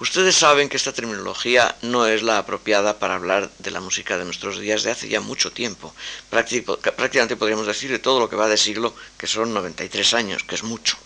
[0.00, 4.24] Ustedes saben que esta terminología no es la apropiada para hablar de la música de
[4.24, 5.94] nuestros días de hace ya mucho tiempo.
[6.30, 10.54] Prácticamente podríamos decir de todo lo que va de siglo, que son 93 años, que
[10.54, 10.96] es mucho.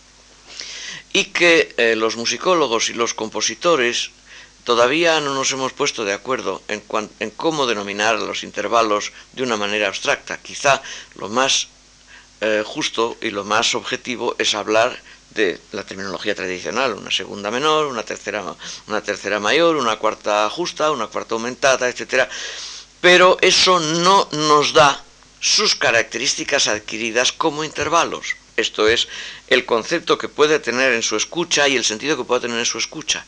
[1.13, 4.13] Y que eh, los musicólogos y los compositores
[4.67, 6.83] Todavía no nos hemos puesto de acuerdo en,
[7.31, 10.39] cómo denominar los intervalos de una manera abstracta.
[10.43, 10.83] Quizá
[11.15, 11.69] lo más
[12.41, 14.99] eh, justo y lo más objetivo es hablar
[15.31, 18.43] de la terminología tradicional, una segunda menor, una tercera,
[18.89, 22.29] una tercera mayor, una cuarta justa, una cuarta aumentada, etc.
[23.01, 25.01] Pero eso no nos da
[25.39, 28.35] sus características adquiridas como intervalos.
[28.57, 29.07] Esto es,
[29.47, 32.67] el concepto que puede tener en su escucha y el sentido que puede tener en
[32.67, 33.25] su escucha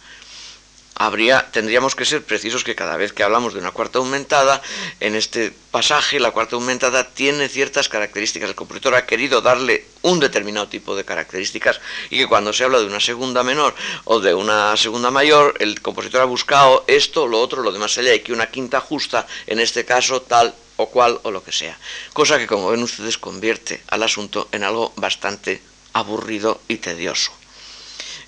[1.53, 4.61] tendríamos que ser precisos que cada vez que hablamos de una cuarta aumentada,
[5.01, 8.49] en este pasaje la cuarta aumentada tiene ciertas características.
[8.49, 11.81] El compositor ha querido darle un determinado tipo de características
[12.11, 15.81] y que cuando se habla de una segunda menor o de una segunda mayor, el
[15.81, 19.61] compositor ha buscado esto, lo otro, lo demás allá y que una quinta justa, en
[19.61, 21.79] este caso tal o cual o lo que sea.
[22.13, 27.38] Cosa que como ven ustedes convierte al asunto en algo bastante aburrido y tedioso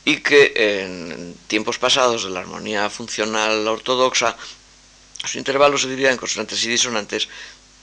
[0.05, 4.37] y que en tiempos pasados de la armonía funcional ortodoxa,
[5.23, 7.29] los intervalos se dividían en consonantes y disonantes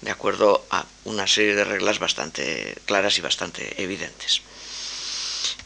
[0.02, 4.42] de acuerdo a una serie de reglas bastante claras y bastante evidentes.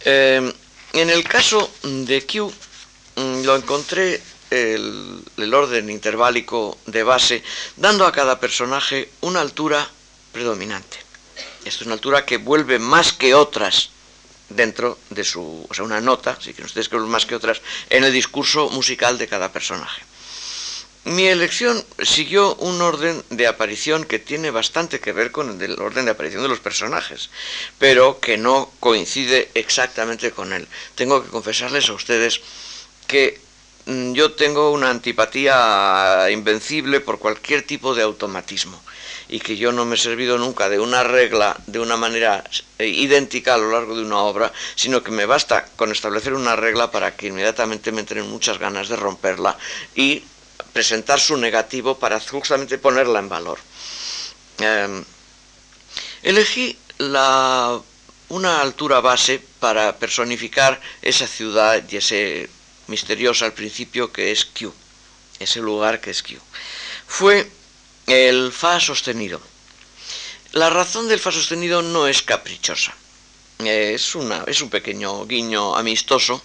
[0.03, 0.53] Eh,
[0.93, 2.51] en el caso de Q
[3.15, 7.43] mm, lo encontré el, el orden interválico de base,
[7.77, 9.87] dando a cada personaje una altura
[10.31, 10.97] predominante.
[11.63, 13.91] Esto es una altura que vuelve más que otras
[14.55, 18.03] dentro de su, o sea, una nota, si quieren ustedes que más que otras, en
[18.03, 20.01] el discurso musical de cada personaje.
[21.03, 26.05] Mi elección siguió un orden de aparición que tiene bastante que ver con el orden
[26.05, 27.31] de aparición de los personajes,
[27.79, 30.67] pero que no coincide exactamente con él.
[30.93, 32.41] Tengo que confesarles a ustedes
[33.07, 33.39] que
[33.87, 38.79] mm, yo tengo una antipatía invencible por cualquier tipo de automatismo
[39.31, 42.43] y que yo no me he servido nunca de una regla de una manera
[42.77, 46.57] eh, idéntica a lo largo de una obra, sino que me basta con establecer una
[46.57, 49.57] regla para que inmediatamente me entren muchas ganas de romperla
[49.95, 50.21] y
[50.73, 53.57] presentar su negativo para justamente ponerla en valor.
[54.59, 55.03] Em,
[56.23, 57.79] elegí la,
[58.27, 62.49] una altura base para personificar esa ciudad y ese
[62.87, 64.73] misterioso al principio que es Q,
[65.39, 66.35] ese lugar que es Q.
[67.07, 67.49] Fue
[68.07, 69.41] el Fa sostenido.
[70.53, 72.93] La razón del Fa sostenido no es caprichosa,
[73.59, 76.41] es, una, es un pequeño guiño amistoso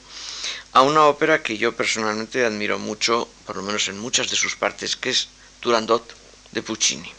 [0.72, 4.56] a una ópera que yo personalmente admiro mucho, por lo menos en muchas de sus
[4.56, 5.28] partes, que es
[5.60, 6.14] Turandot
[6.52, 7.10] de Puccini.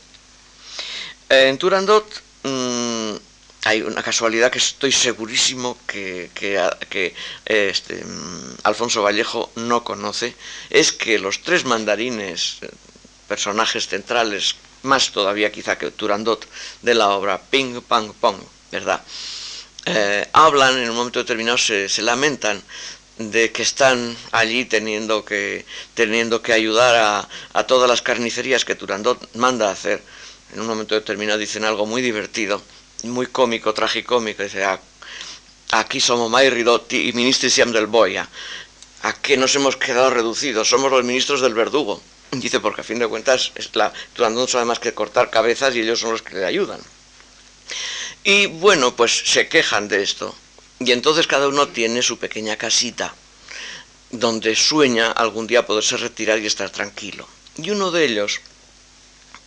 [1.29, 2.05] En Turandot
[2.43, 3.15] mm,
[3.65, 6.29] hay una casualidad que estoy segurísimo que,
[7.45, 10.35] este, mm, Alfonso Vallejo no conoce,
[10.69, 12.59] es que los tres mandarines,
[13.27, 16.47] personajes centrales, más todavía quizá que Turandot,
[16.81, 18.37] de la obra Ping Pang Pong,
[18.71, 19.01] ¿verdad?
[19.85, 22.61] Eh, hablan en un momento determinado, se, lamentan
[23.17, 28.75] de que están allí teniendo que, teniendo que ayudar a, a, todas las carnicerías que
[28.75, 30.01] Turandot manda a hacer.
[30.53, 32.61] En un momento determinado dicen algo muy divertido,
[33.03, 34.43] muy cómico, tragicómico.
[34.43, 34.79] Dice, ah,
[35.71, 38.27] aquí somos Mai Ridotti y ministri siam del Boya.
[39.03, 40.69] ¿A qué nos hemos quedado reducidos?
[40.69, 42.01] Somos los ministros del verdugo.
[42.31, 43.51] Dice, porque a fin de cuentas
[44.13, 46.79] Turandot no sabe más que cortar cabezas y ellos son los que le ayudan.
[48.23, 50.35] Y bueno, pues se quejan de esto
[50.79, 53.13] y entonces cada uno tiene su pequeña casita
[54.11, 57.27] donde sueña algún día poderse retirar y estar tranquilo.
[57.57, 58.39] Y uno de ellos,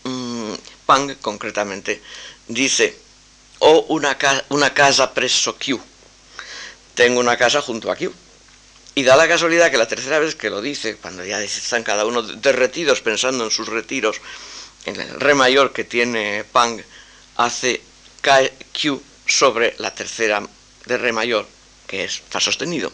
[0.05, 0.55] mmm,
[0.87, 2.03] Pang concretamente,
[2.49, 2.97] dice,
[3.61, 4.17] o oh, una,
[4.49, 5.81] una casa preso Q.
[6.95, 8.13] Tengo una casa junto a Q.
[8.95, 12.05] Y da la casualidad que la tercera vez que lo dice, cuando ya están cada
[12.05, 14.21] uno derretidos pensando en sus retiros,
[14.85, 16.81] en el re mayor que tiene Pang,
[17.37, 17.81] hace
[18.23, 20.43] Q sobre la tercera
[20.87, 21.47] de re mayor,
[21.87, 22.93] que es fa sostenido.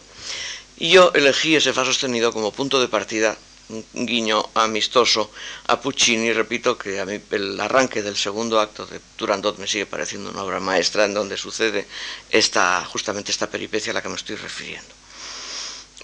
[0.77, 3.35] Y yo elegí ese fa sostenido como punto de partida,
[3.69, 5.31] un guiño amistoso
[5.65, 6.31] a Puccini.
[6.31, 10.43] Repito que a mí el arranque del segundo acto de Turandot me sigue pareciendo una
[10.43, 11.87] obra maestra en donde sucede
[12.29, 14.93] esta, justamente esta peripecia a la que me estoy refiriendo.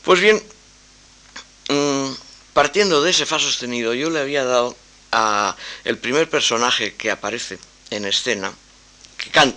[0.04, 0.44] Pues bien,
[1.70, 2.12] mm,
[2.52, 4.76] partiendo de ese fa sostenido, yo le había dado
[5.14, 7.58] a el primer personaje que aparece
[7.90, 8.52] en escena,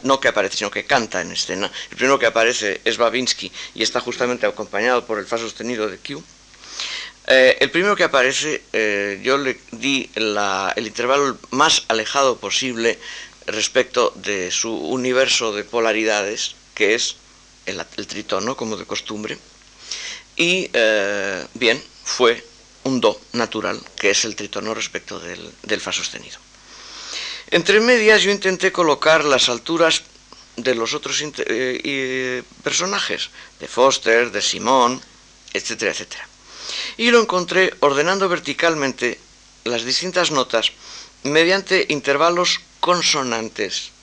[0.04, 1.70] no que aparece, sino que canta en escena.
[1.90, 5.98] El primero que aparece es Babinski y está justamente acompañado por el fa sostenido de
[5.98, 6.22] Q.
[7.26, 13.00] Eh, el primero que aparece, eh, yo le di el intervalo más alejado posible
[13.46, 17.16] respecto de su universo de polaridades, que es
[17.66, 19.38] el, tritono, como de costumbre.
[20.36, 22.44] Y eh, bien, fue
[22.84, 26.38] un do natural, que es el tritono respecto del, fa sostenido.
[27.50, 30.02] Entre medias yo intenté colocar las alturas
[30.56, 35.00] de los otros eh, personajes, de Foster, de Simón,
[35.52, 36.28] etcétera, etcétera.
[36.96, 39.18] Y lo encontré ordenando verticalmente
[39.64, 40.72] las distintas notas
[41.22, 43.95] mediante intervalos consonantes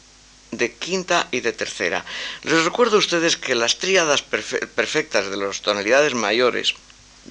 [0.58, 2.06] de quinta y de tercera.
[2.44, 6.76] Les recuerdo a ustedes que las tríadas perfectas de las tonalidades mayores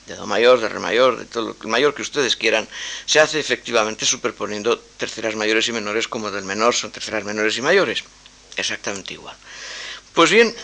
[0.06, 2.68] de Do mayor, de Re mayor, de todo lo mayor que ustedes quieran,
[3.06, 7.62] se hace efectivamente superponiendo terceras mayores y menores como del menor son terceras menores y
[7.62, 8.04] mayores.
[8.56, 9.36] Exactamente igual.
[10.14, 10.54] Pues bien,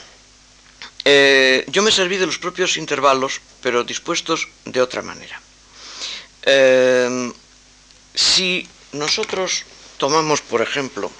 [1.04, 5.40] eh, yo me serví de los propios intervalos, pero dispuestos de otra manera.
[6.42, 7.32] Eh,
[8.14, 9.64] si nosotros
[9.98, 11.12] tomamos, por ejemplo,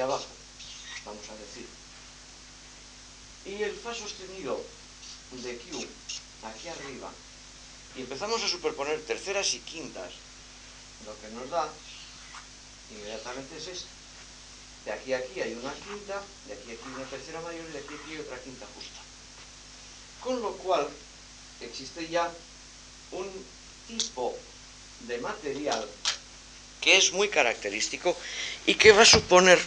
[0.00, 0.26] abajo,
[1.28, 1.66] a decir.
[3.44, 4.62] Y el Fa sostenido
[5.32, 5.86] de Q
[6.42, 7.10] aquí arriba,
[7.96, 10.12] y empezamos a superponer terceras y quintas,
[11.04, 11.68] lo que nos da
[12.90, 13.88] inmediatamente es esto.
[14.84, 17.72] De aquí a aquí hay una quinta, de aquí a aquí una tercera mayor y
[17.72, 19.00] de aquí a aquí otra quinta justa.
[20.22, 20.88] Con lo cual
[21.60, 22.32] existe ya
[23.12, 23.28] un
[23.86, 24.36] tipo
[25.00, 25.86] de material
[26.80, 28.16] que es muy característico
[28.66, 29.60] y que va a suponer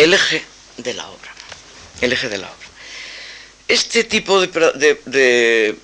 [0.00, 0.42] el eje
[0.78, 1.32] de la obra.
[2.00, 2.68] El eje de la obra.
[3.68, 5.76] Este tipo de,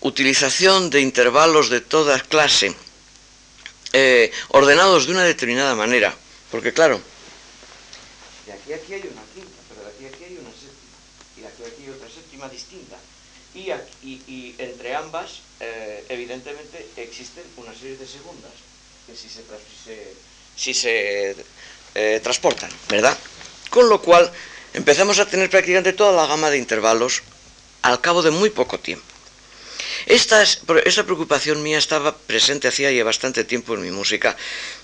[0.00, 2.74] utilización de intervalos de toda clase,
[3.92, 6.14] eh, ordenados de una determinada manera,
[6.50, 7.00] porque claro,
[8.46, 10.96] de aquí a aquí hay una quinta, pero de aquí a aquí hay una séptima,
[11.36, 12.96] y de aquí a aquí hay otra séptima distinta,
[13.54, 18.52] y, entre ambas, eh, evidentemente, existen una serie de segundas,
[19.06, 19.42] que si se,
[20.56, 21.36] si se,
[21.94, 23.16] eh, transportan, ¿verdad?
[23.70, 24.30] Con lo cual,
[24.74, 27.22] empezamos a tener prácticamente toda la gama de intervalos
[27.82, 29.10] al cabo de muy poco tiempo.
[30.06, 30.44] Esta,
[31.04, 34.36] preocupación mía estaba presente hacía ya bastante tiempo en mi música.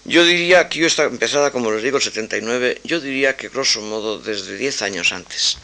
[0.05, 3.81] Yo diría que yo estaba empezada, como les digo, el 79, yo diría que grosso
[3.81, 5.59] modo desde 10 años antes.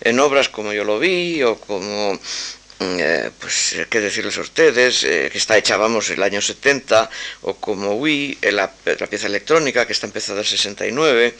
[0.00, 5.04] En obras como Yo lo vi o como mm, eh, pues qué decirles a ustedes,
[5.04, 7.10] eh, que está hecha, vamos, el año 70,
[7.42, 11.34] o como Wii, la, la pieza electrónica, que está empezada el 69,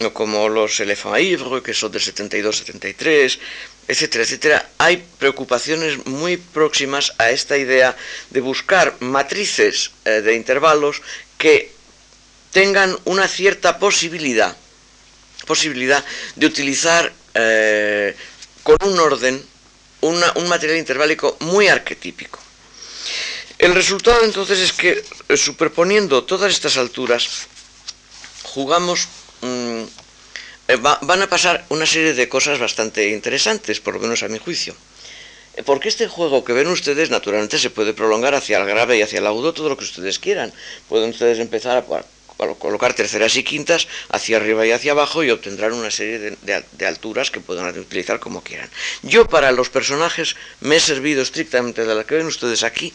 [0.00, 3.38] o como los Elephant Ivre, que son del 72-73,
[3.88, 7.96] etcétera, etcétera, hay preocupaciones muy próximas a esta idea
[8.30, 11.00] de buscar matrices eh, de intervalos
[11.38, 11.72] que
[12.52, 14.56] tengan una cierta posibilidad,
[15.46, 18.14] posibilidad de utilizar eh,
[18.62, 19.42] con un orden
[20.00, 22.38] un material interválico muy arquetípico.
[23.58, 27.46] El resultado entonces es que eh, superponiendo todas estas alturas,
[28.42, 29.08] jugamos
[29.40, 29.82] mm,
[30.68, 34.38] eh, van a pasar una serie de cosas bastante interesantes, por lo menos a mi
[34.38, 34.74] juicio.
[35.56, 39.02] Eh, porque este juego que ven ustedes, naturalmente, se puede prolongar hacia el grave y
[39.02, 40.52] hacia el agudo todo lo que ustedes quieran.
[40.88, 42.04] Pueden ustedes empezar a,
[42.58, 47.30] colocar terceras y quintas hacia arriba y hacia abajo y obtendrán una serie de, alturas
[47.30, 48.70] que puedan utilizar como quieran.
[49.02, 52.92] Yo para los personajes me he servido estrictamente de la que ven ustedes aquí,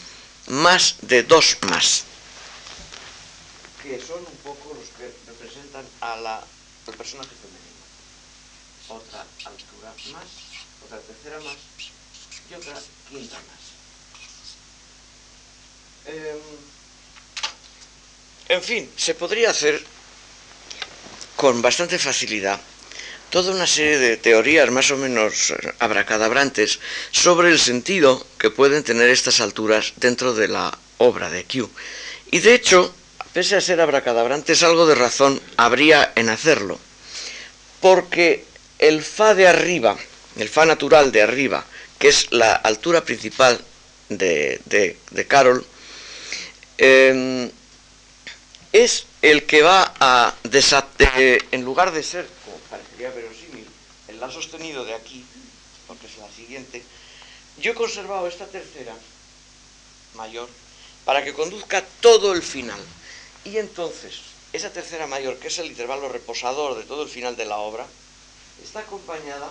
[0.47, 2.03] más de dos más.
[3.81, 4.60] Que son un poco
[6.01, 6.35] a la,
[6.87, 7.29] al personaje
[8.89, 10.25] otra altura más,
[10.85, 11.55] otra tercera más
[12.49, 12.73] y otra
[13.09, 13.61] quinta más.
[16.05, 16.39] Em,
[18.49, 19.81] en fin, se podría hacer
[21.35, 22.59] con bastante facilidad
[23.29, 26.79] toda una serie de teorías más o menos abracadabrantes
[27.11, 31.69] sobre el sentido que pueden tener estas alturas dentro de la obra de Q.
[32.29, 32.93] Y de hecho,
[33.33, 36.79] pese a ser abracadabrantes, algo de razón habría en hacerlo,
[37.79, 38.45] porque
[38.79, 39.97] el Fa de arriba,
[40.37, 41.65] el Fa natural de arriba,
[41.99, 43.59] que es la altura principal
[44.09, 45.65] de, de, Carol,
[46.77, 47.49] em,
[48.73, 53.67] es el que va a desatar, en lugar de ser, como parecería verosímil,
[54.07, 55.23] el La sostenido de aquí,
[55.87, 56.83] porque es la siguiente,
[57.59, 58.93] yo he conservado esta tercera
[60.15, 60.49] mayor
[61.05, 62.79] para que conduzca todo el final.
[63.43, 64.21] Y entonces,
[64.53, 67.85] esa tercera mayor, que es el intervalo reposador de todo el final de la obra,
[68.63, 69.49] está acompañada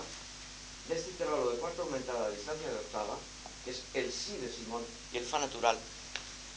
[0.89, 3.17] de este intervalo de cuarta aumentada a distancia de octava,
[3.65, 4.83] que es el si de Simón
[5.13, 5.77] y el fa natural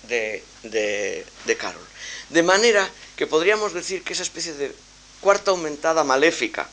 [0.07, 1.86] de, de, Carol.
[2.29, 4.75] De manera que podríamos decir que esa especie de
[5.21, 6.69] cuarta aumentada maléfica,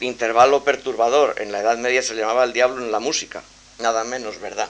[0.00, 3.42] intervalo perturbador, en la Edad Media se llamaba el diablo en la música,
[3.78, 4.68] nada menos, ¿verdad?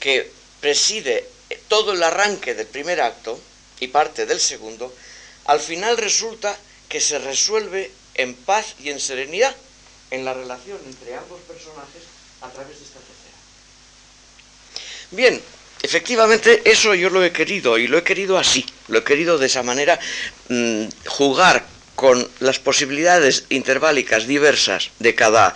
[0.00, 0.30] que
[0.60, 1.26] preside
[1.68, 3.40] todo el arranque del primer acto
[3.80, 4.94] y parte del segundo,
[5.46, 6.56] al final resulta
[6.88, 9.54] que se resuelve en paz y en serenidad
[10.10, 12.02] en la relación entre ambos personajes
[12.40, 13.36] a través de esta tercera.
[15.10, 15.42] Bien,
[15.82, 19.46] efectivamente eso yo lo he querido y lo he querido así, lo he querido de
[19.46, 19.98] esa manera,
[20.48, 25.54] mm, jugar con las posibilidades interválicas diversas de cada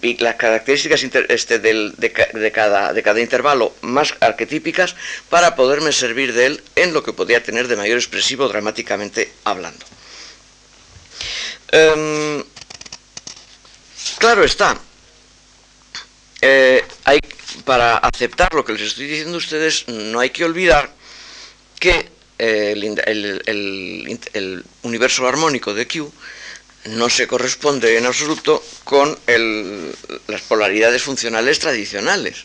[0.00, 4.94] y las características este, de, cada, de cada intervalo más arquetípicas
[5.28, 9.84] para poderme servir de él en lo que podía tener de mayor expresivo dramáticamente hablando.
[11.72, 12.44] Em,
[14.18, 14.78] claro está,
[16.40, 16.84] eh,
[17.64, 20.90] para aceptar lo que les estoy diciendo a ustedes, no hay que olvidar
[21.80, 23.44] que el,
[24.82, 26.12] universo armónico de Q
[26.86, 29.16] no se corresponde en absoluto con
[30.26, 32.44] las polaridades funcionales tradicionales,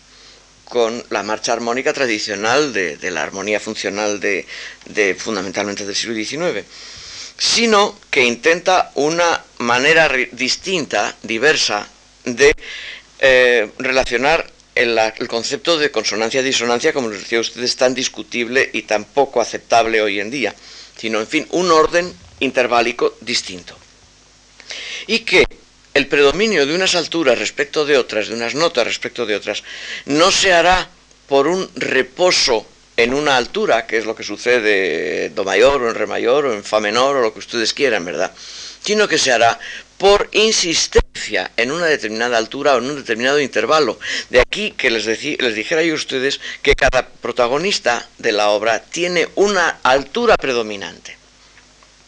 [0.66, 4.46] con la marcha armónica tradicional de, la armonía funcional de,
[5.18, 6.66] fundamentalmente del siglo XIX
[7.40, 11.88] sino que intenta una manera distinta, diversa,
[12.26, 12.52] de
[13.20, 19.06] eh, relacionar el, concepto de consonancia-disonancia, como les decía usted, es tan discutible y tan
[19.06, 20.56] poco aceptable hoy en día,
[20.96, 23.78] sino, en fin, un orden interválico distinto.
[25.08, 25.46] Y que
[25.94, 29.64] el predominio de unas alturas respecto de otras, de unas notas respecto de otras,
[30.06, 30.90] no se hará
[31.28, 32.66] por un reposo
[32.96, 36.46] en una altura, que es lo que sucede en do mayor o en re mayor
[36.46, 38.34] o en fa menor o lo que ustedes quieran, ¿verdad?
[38.82, 39.60] Sino que se hará
[39.98, 44.00] por insistencia en una determinada altura o en un determinado intervalo.
[44.30, 49.28] De aquí que les, dijera yo a ustedes que cada protagonista de la obra tiene
[49.36, 51.18] una altura predominante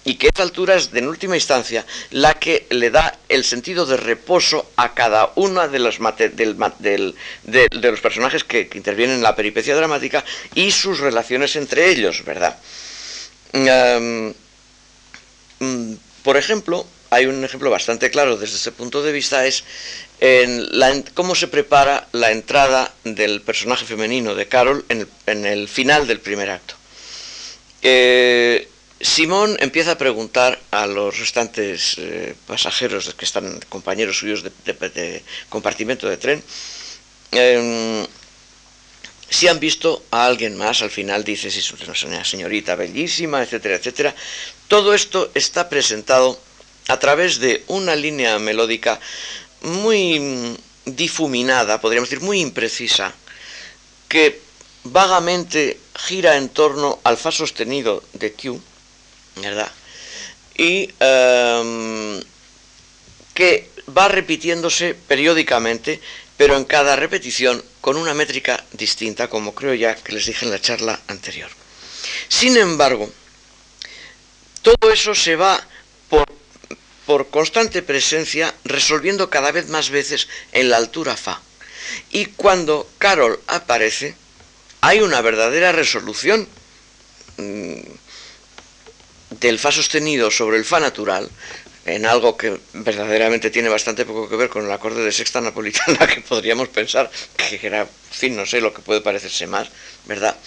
[0.05, 3.97] y que esa altura es, en última instancia, la que le da el sentido de
[3.97, 7.15] reposo a cada uno de los, de,
[7.71, 10.23] los personajes que, intervienen en la peripecia dramática
[10.55, 12.57] y sus relaciones entre ellos, ¿verdad?
[13.53, 14.33] Em,
[15.59, 19.63] mm, por ejemplo, hay un ejemplo bastante claro desde ese punto de vista, es
[20.19, 26.19] en cómo se prepara la entrada del personaje femenino de Carol en el, final del
[26.19, 26.75] primer acto.
[27.81, 28.67] Eh,
[29.01, 36.09] Simón empieza a preguntar a los restantes eh, pasajeros que están compañeros suyos de, compartimento
[36.09, 36.43] de tren
[37.31, 38.05] em,
[39.29, 40.81] si han visto a alguien más.
[40.81, 44.13] Al final dice si es una señorita bellísima, etcétera, etcétera.
[44.67, 46.37] Todo esto está presentado
[46.89, 48.99] a través de una línea melódica
[49.61, 53.13] muy difuminada, podríamos decir muy imprecisa,
[54.07, 54.41] que
[54.83, 58.59] vagamente gira en torno al fa sostenido de Q
[59.35, 59.71] ¿verdad?
[60.57, 62.19] Y em,
[63.35, 66.01] que va repitiéndose periódicamente,
[66.37, 70.51] pero en cada repetición con una métrica distinta, como creo ya que les dije en
[70.51, 71.49] la charla anterior.
[72.27, 73.09] Sin embargo,
[74.63, 75.68] todo eso se va
[77.09, 81.41] por constante presencia resolviendo cada vez más veces en la altura Fa.
[82.11, 84.13] Y cuando Carol aparece,
[84.81, 86.47] hay una verdadera resolución
[87.37, 87.81] mm,
[89.41, 91.27] del Fa sostenido sobre el Fa natural,
[91.87, 96.05] en algo que verdaderamente tiene bastante poco que ver con el acorde de sexta napolitana,
[96.13, 99.67] que podríamos pensar que era, fin, no sé lo que puede parecerse más,
[100.05, 100.37] ¿verdad?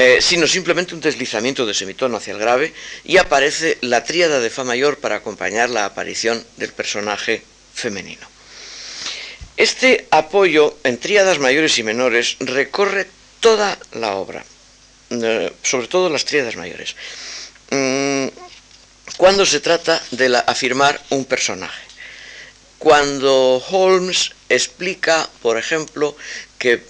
[0.00, 2.72] Eh, sino simplemente un deslizamiento de semitono hacia el grave
[3.02, 7.42] y aparece la tríada de Fa mayor para acompañar la aparición del personaje
[7.74, 8.24] femenino.
[9.56, 13.08] Este apoyo en tríadas mayores y menores recorre
[13.40, 14.44] toda la obra,
[15.10, 16.94] eh, sobre todo las tríadas mayores.
[17.72, 18.28] Mm,
[19.16, 21.82] cuando se trata de afirmar un personaje.
[22.78, 26.16] Cuando Holmes explica, por ejemplo,
[26.58, 26.82] que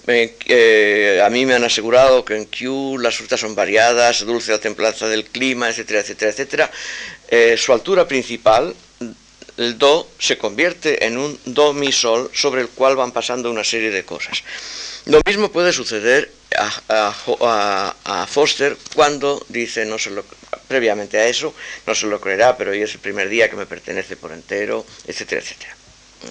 [0.47, 4.59] eh, a mí me han asegurado que en Q las frutas son variadas, dulce la
[4.59, 6.71] templanza del clima, etcétera, etcétera, etcétera,
[7.29, 8.75] eh, su altura principal,
[9.57, 13.63] el Do, se convierte en un Do mi sol sobre el cual van pasando una
[13.63, 14.43] serie de cosas.
[15.05, 20.23] Lo mismo puede suceder a, Foster cuando dice, no se lo,
[20.67, 21.53] previamente a eso,
[21.85, 24.85] no se lo creerá, pero hoy es el primer día que me pertenece por entero,
[25.05, 25.75] etcétera, etcétera.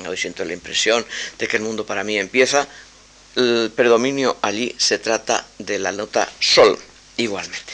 [0.06, 1.04] Hoy siento la impresión
[1.38, 2.68] de que el mundo para mí empieza.
[3.38, 6.76] El predominio allí se trata de la nota sol,
[7.16, 7.72] igualmente.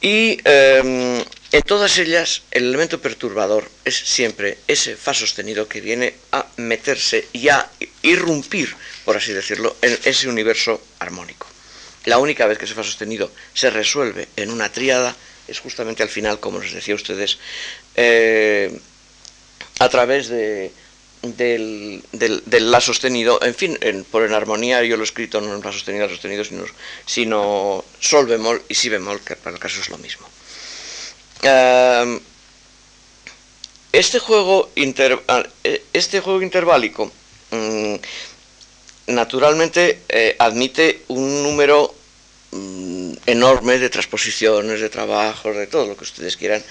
[0.00, 1.18] Y em,
[1.50, 7.26] en todas ellas el elemento perturbador es siempre ese fa sostenido que viene a meterse
[7.32, 7.68] y a
[8.02, 8.70] irrumpir,
[9.04, 11.48] por así decirlo, en ese universo armónico.
[12.04, 15.16] La única vez que ese fa sostenido se resuelve en una tríada
[15.48, 17.38] es justamente al final, como les decía a ustedes,
[17.96, 18.78] eh,
[19.80, 20.70] a través de,
[21.24, 22.02] del,
[22.50, 23.78] La sostenido, en fin,
[24.10, 26.64] por en armonía yo lo he escrito no en La sostenido, La sostenido, sino,
[27.06, 30.28] sino Sol bemol y Si bemol, que para el caso es lo mismo.
[31.42, 32.20] Eh,
[33.92, 34.70] este, juego
[35.28, 35.44] ah,
[35.92, 37.12] este juego interválico
[37.50, 37.94] mm,
[39.08, 41.94] naturalmente eh, admite un número
[42.50, 46.62] mm, enorme de transposiciones, de trabajos, de todo lo que ustedes quieran,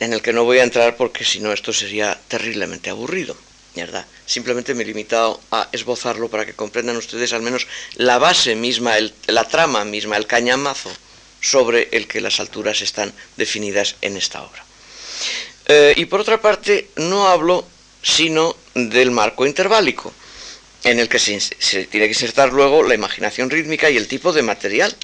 [0.00, 3.36] en el que no voy a entrar porque si no esto sería terriblemente aburrido.
[4.24, 7.66] Simplemente me he limitado a esbozarlo para que comprendan ustedes al menos
[7.96, 8.94] la base misma,
[9.26, 10.90] la trama misma, el cañamazo
[11.40, 14.64] sobre el que las alturas están definidas en esta obra.
[15.66, 17.66] Eh, y por otra parte, no hablo
[18.02, 20.12] sino del marco interválico
[20.84, 21.40] en el que se,
[21.86, 24.94] tiene que insertar luego la imaginación rítmica y el tipo de material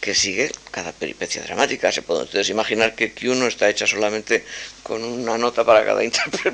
[0.00, 1.92] que sigue cada peripecia dramática.
[1.92, 4.44] Se pueden ustedes imaginar que Q no está hecha solamente
[4.82, 6.02] con una nota para cada,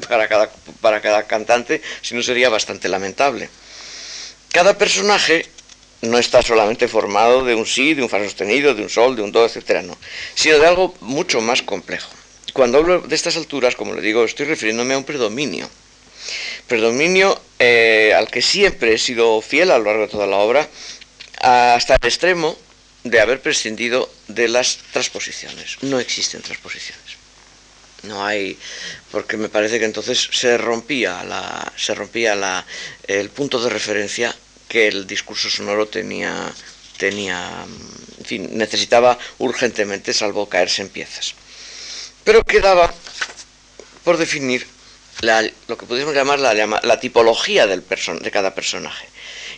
[0.08, 3.48] para cada, para cada cantante, sino sería bastante lamentable.
[4.52, 5.46] Cada personaje
[6.02, 9.22] no está solamente formado de un sí, de un fa sostenido, de un sol, de
[9.22, 9.96] un do, etcétera, no,
[10.34, 12.10] sino de algo mucho más complejo.
[12.52, 15.68] Cuando hablo de estas alturas, como le digo, estoy refiriéndome a un predominio
[16.66, 20.68] predominio eh, al que siempre he sido fiel a lo largo de toda la obra,
[21.40, 22.56] hasta el extremo
[23.10, 25.78] de haber prescindido de las transposiciones.
[25.82, 27.16] No existen transposiciones.
[28.02, 28.58] No hay,
[29.10, 32.64] porque me parece que entonces se rompía, la, se rompía la,
[33.06, 34.34] el punto de referencia
[34.68, 36.52] que el discurso sonoro tenía,
[36.98, 37.64] tenía
[38.24, 41.34] fin, necesitaba urgentemente, salvo caerse en piezas.
[42.24, 42.92] Pero quedaba
[44.04, 44.66] por definir
[45.66, 49.08] lo que podríamos llamar la, tipología del de cada personaje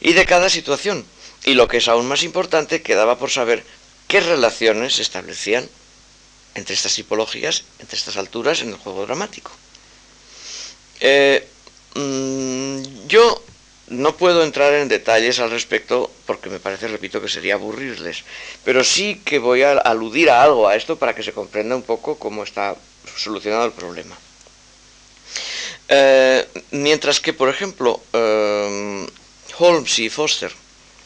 [0.00, 1.04] y de cada situación.
[1.48, 3.64] Y lo que es aún más importante, quedaba por saber
[4.06, 5.66] qué relaciones se establecían
[6.54, 9.50] entre estas tipologías, entre estas alturas en el juego dramático.
[11.00, 11.48] Eh,
[11.94, 13.42] mm, yo
[13.86, 18.24] no puedo entrar en detalles al respecto porque me parece, repito, que sería aburrirles,
[18.62, 21.82] pero sí que voy a aludir a algo a esto para que se comprenda un
[21.82, 22.76] poco cómo está
[23.16, 24.18] solucionado el problema.
[25.88, 29.06] Eh, mientras que, por ejemplo, eh,
[29.58, 30.52] Holmes y Foster,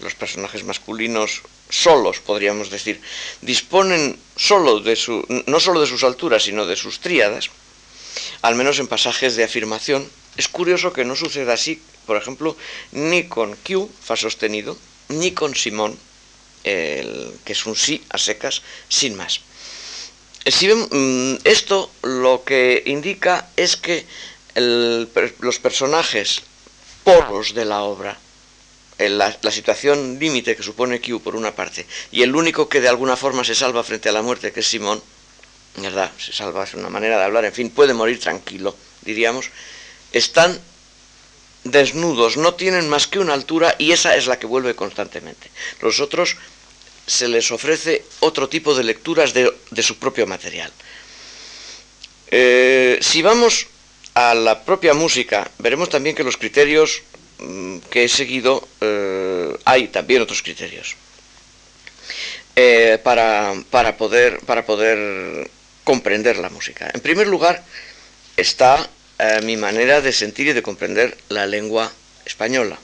[0.03, 3.01] los personajes masculinos solos, podríamos decir,
[3.41, 7.51] disponen solo de su, no solo de sus alturas, sino de sus tríadas,
[8.43, 12.57] al menos en pasajes de afirmación, es curioso que no suceda así, por ejemplo,
[12.93, 14.77] ni con Q, fa sostenido,
[15.09, 15.99] ni con Simón,
[16.65, 19.41] el, que es un sí a secas, sin más.
[20.47, 24.07] Si mm, esto lo que indica es que
[24.55, 26.43] los personajes
[27.05, 28.19] polos de la obra,
[28.99, 33.17] la, situación límite que supone Q por una parte, y el único que de alguna
[33.17, 35.03] forma se salva frente a la muerte, que es Simón,
[35.77, 36.11] ¿verdad?
[36.19, 39.51] Se salva, es una manera de hablar, en fin, puede morir tranquilo, diríamos,
[40.13, 40.61] están
[41.65, 45.51] desnudos, no tienen más que una altura y esa es la que vuelve constantemente.
[45.81, 46.37] Los otros
[47.07, 50.73] se les ofrece otro tipo de lecturas de, su propio material.
[52.29, 53.67] Eh, si vamos
[54.15, 57.03] a la propia música, veremos también que los criterios
[57.91, 60.97] que he seguido, eh, hay también otros criterios.
[62.55, 63.55] Eh, para,
[63.97, 65.51] poder, para poder
[65.85, 66.91] comprender la música.
[66.93, 67.65] En primer lugar,
[68.37, 68.89] está
[69.19, 71.91] eh, mi manera de sentir y de comprender la lengua
[72.27, 72.79] española.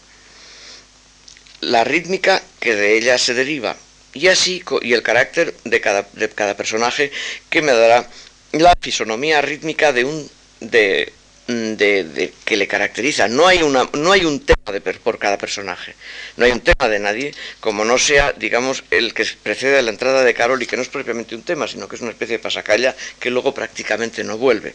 [1.60, 3.76] La rítmica que de ella se deriva,
[4.14, 7.12] y así, y el carácter de cada, de cada personaje
[7.50, 8.08] que me dará
[8.52, 10.30] la fisonomía rítmica de un,
[10.60, 11.12] de,
[11.48, 13.26] Mm, de, que le caracteriza.
[13.26, 15.94] No hay, una, no hay un tema de, por cada personaje,
[16.36, 19.88] no hay un tema de nadie, como no sea, digamos, el que precede a la
[19.88, 22.36] entrada de Carol y que no es propiamente un tema, sino que es una especie
[22.36, 24.74] de pasacalla que luego prácticamente no vuelve.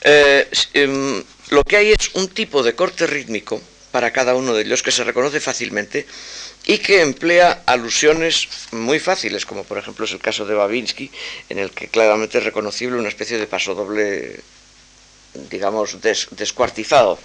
[0.00, 3.60] Eh, em, lo que hay es un tipo de corte rítmico
[3.90, 6.06] para cada uno de ellos que se reconoce fácilmente
[6.64, 11.10] y que emplea alusiones muy fáciles, como por ejemplo es el caso de Babinski,
[11.50, 14.40] en el que claramente es reconocible una especie de paso doble
[15.34, 15.98] digamos,
[16.30, 17.18] descuartizado.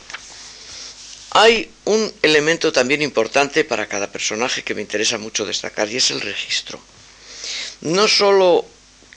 [1.32, 6.12] Hay un elemento también importante para cada personaje que me interesa mucho destacar y es
[6.12, 6.80] el registro.
[7.82, 8.66] No solo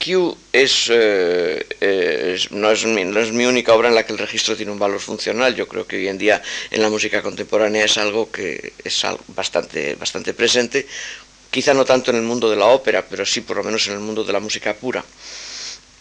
[0.03, 4.19] Q es, eh, no, es mi, no, es mi, única obra en la que el
[4.19, 5.55] registro tiene un valor funcional.
[5.55, 9.95] Yo creo que hoy en día en la música contemporánea es algo que es bastante,
[9.95, 10.87] bastante presente,
[11.49, 13.93] quizá no tanto en el mundo de la ópera, pero sí por lo menos en
[13.93, 15.03] el mundo de la música pura.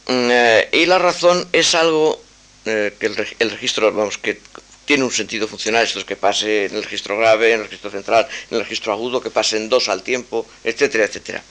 [0.06, 2.20] Mm, eh, y la razón es algo
[2.64, 4.40] eh, que el, registro, vamos, que
[4.84, 7.90] tiene un sentido funcional, esto es que pase en el registro grave, en el registro
[7.90, 11.42] central, en el registro agudo, que pase en dos al tiempo, etcétera, etcétera.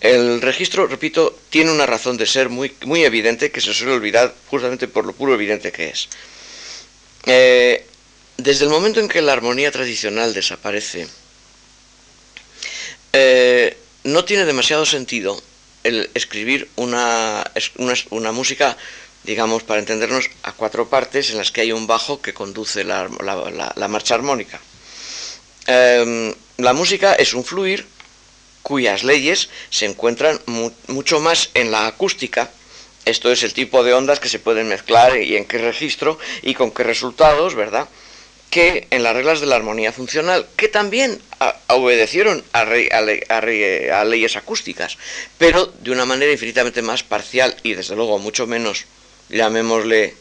[0.00, 4.34] El registro, repito, tiene una razón de ser muy, muy evidente que se suele olvidar
[4.48, 6.08] justamente por lo puro evidente que es.
[7.24, 7.86] Eh,
[8.36, 11.08] desde el momento en que la armonía tradicional desaparece,
[13.12, 15.42] eh, no tiene demasiado sentido
[15.82, 17.50] el escribir una,
[18.10, 18.76] una música
[19.26, 23.08] digamos, para entendernos, a cuatro partes en las que hay un bajo que conduce la,
[23.88, 24.60] marcha armónica.
[25.66, 27.86] Em, la música es un fluir
[28.62, 30.40] cuyas leyes se encuentran
[30.86, 32.50] mucho más en la acústica,
[33.04, 36.54] esto es el tipo de ondas que se pueden mezclar y en qué registro y
[36.54, 37.88] con qué resultados, ¿verdad?
[38.50, 41.20] Que en las reglas de la armonía funcional, que también
[41.68, 44.98] obedecieron a, a, leyes acústicas,
[45.38, 48.86] pero de una manera infinitamente más parcial y desde luego mucho menos
[49.28, 50.14] llamémosle,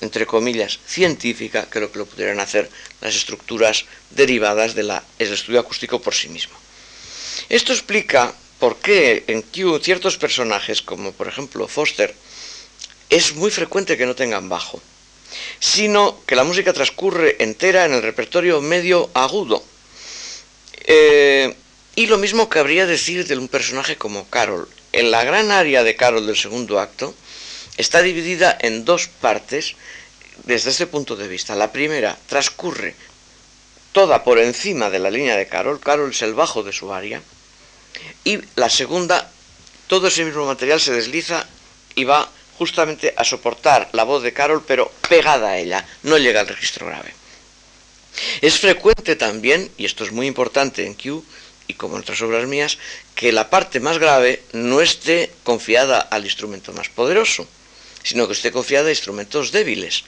[0.00, 6.00] entre comillas, científica, que lo que lo pudieran hacer las estructuras derivadas del estudio acústico
[6.00, 6.56] por sí mismo.
[7.48, 12.14] Esto explica por qué en Q ciertos personajes, como por ejemplo Foster,
[13.10, 14.80] es muy frecuente que no tengan bajo,
[15.60, 19.62] sino que la música transcurre entera en el repertorio medio agudo.
[20.84, 21.54] Eh,
[21.94, 24.68] y lo mismo cabría decir de un personaje como Carol.
[24.92, 27.14] En la gran área de Carol del segundo acto,
[27.76, 29.74] está dividida en dos partes
[30.44, 31.54] desde este punto de vista.
[31.54, 32.94] La primera transcurre
[33.92, 37.22] toda por encima de la línea de Carol, Carol es el bajo de su área,
[38.24, 39.30] y la segunda,
[39.86, 41.46] todo ese mismo material se desliza
[41.94, 46.40] y va justamente a soportar la voz de Carol, pero pegada a ella, no llega
[46.40, 47.14] al registro grave.
[48.40, 51.24] Es frecuente también, y esto es muy importante en Q,
[51.66, 52.78] y como en otras obras mías,
[53.14, 57.48] que la parte más grave no esté confiada al instrumento más poderoso,
[58.06, 60.04] sino que esté confiada a instrumentos débiles,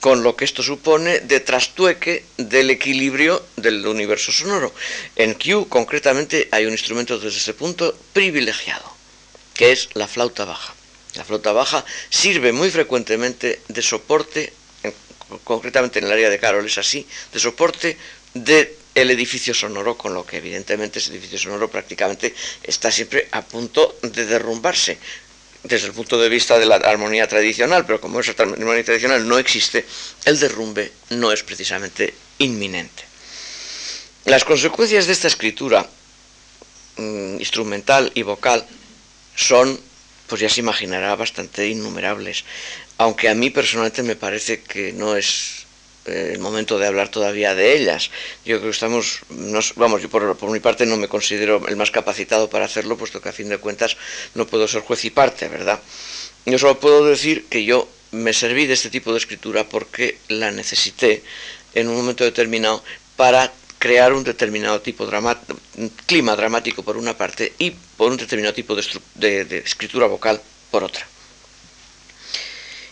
[0.00, 4.72] con lo que esto supone de trastueque del equilibrio del universo sonoro.
[5.14, 8.88] En Q, concretamente, hay un instrumento desde ese punto privilegiado,
[9.52, 10.74] que es la flauta baja.
[11.16, 14.52] La flauta baja sirve muy frecuentemente de soporte,
[15.44, 17.98] concretamente en el área de Carol es así, de soporte
[18.32, 23.42] de el edificio sonoro, con lo que evidentemente ese edificio sonoro prácticamente está siempre a
[23.42, 24.98] punto de derrumbarse
[25.64, 29.38] desde el punto de vista de la armonía tradicional, pero como esa armonía tradicional no
[29.38, 29.84] existe,
[30.24, 33.04] el derrumbe no es precisamente inminente.
[34.26, 35.86] Las consecuencias de esta escritura
[36.96, 38.64] mm, instrumental y vocal
[39.34, 39.80] son,
[40.26, 42.44] pues ya se imaginará, bastante innumerables,
[42.98, 45.63] aunque a mí personalmente me parece que no es
[46.06, 48.10] el momento de hablar todavía de ellas.
[48.44, 49.20] Yo creo que estamos,
[49.76, 53.28] vamos, yo por, mi parte no me considero el más capacitado para hacerlo, puesto que
[53.28, 53.96] a fin de cuentas
[54.34, 55.80] no puedo ser juez y parte, ¿verdad?
[56.46, 60.50] Yo solo puedo decir que yo me serví de este tipo de escritura porque la
[60.50, 61.22] necesité
[61.74, 62.82] en un momento determinado
[63.16, 65.36] para crear un determinado tipo de
[66.06, 70.40] clima dramático por una parte y por un determinado tipo de escritura vocal
[70.70, 71.06] por otra.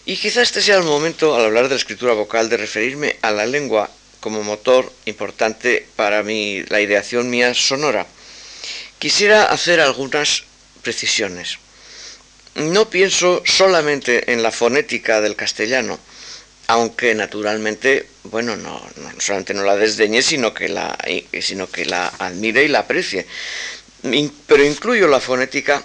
[0.05, 3.31] Y quizá este sea el momento, al hablar de la escritura vocal, de referirme a
[3.31, 3.89] la lengua
[4.19, 8.07] como motor importante para mi, la ideación mía sonora.
[8.99, 10.45] Quisiera hacer algunas
[10.83, 11.59] precisiones.
[12.57, 15.99] No pienso solamente en la fonética del castellano,
[16.67, 20.99] aunque naturalmente, bueno, no, no solamente no la desdeñe, sino que la,
[21.41, 23.27] sino que la admire y la aprecie.
[24.47, 25.83] Pero incluyo la fonética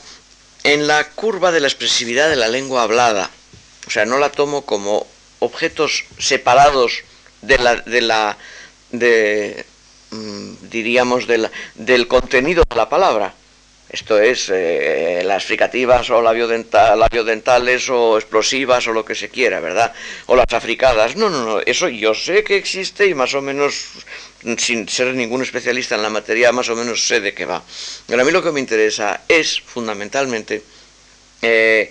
[0.64, 3.30] en la curva de la expresividad de la lengua hablada,
[3.88, 5.08] o sea, no la tomo como
[5.40, 7.04] objetos separados
[7.42, 8.38] de la, de la,
[8.92, 9.66] de,
[10.12, 13.34] mm, diríamos, del contenido de la palabra.
[13.90, 19.94] Esto es eh, las fricativas o labiodentales o explosivas o lo que se quiera, ¿verdad?
[20.26, 21.16] O las africadas.
[21.16, 21.62] No, no, no.
[21.66, 23.86] Eso yo sé que existe y más o menos,
[24.58, 27.64] sin ser ningún especialista en la materia, más o menos sé de qué va.
[28.08, 30.62] Pero a mí lo que me interesa es fundamentalmente
[31.42, 31.90] eh,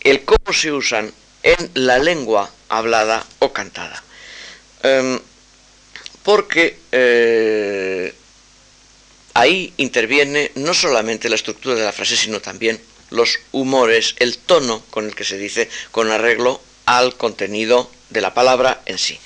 [0.00, 4.02] el cómo se usan en la lengua hablada o cantada.
[4.82, 5.18] Em,
[6.22, 8.14] porque eh,
[9.34, 12.80] ahí interviene no solamente la estructura de la frase, sino también
[13.10, 18.34] los humores, el tono con el que se dice, con arreglo al contenido de la
[18.34, 19.18] palabra en sí.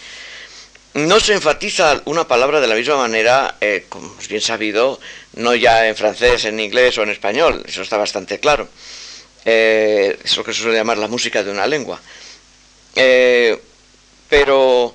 [0.94, 5.00] No se enfatiza una palabra de la misma manera, eh, como es bien sabido,
[5.34, 8.68] no ya en francés, en inglés o en español, eso está bastante claro
[9.44, 12.00] eh, eso que se suele llamar la música de una lengua.
[12.94, 13.60] Eh,
[14.28, 14.94] pero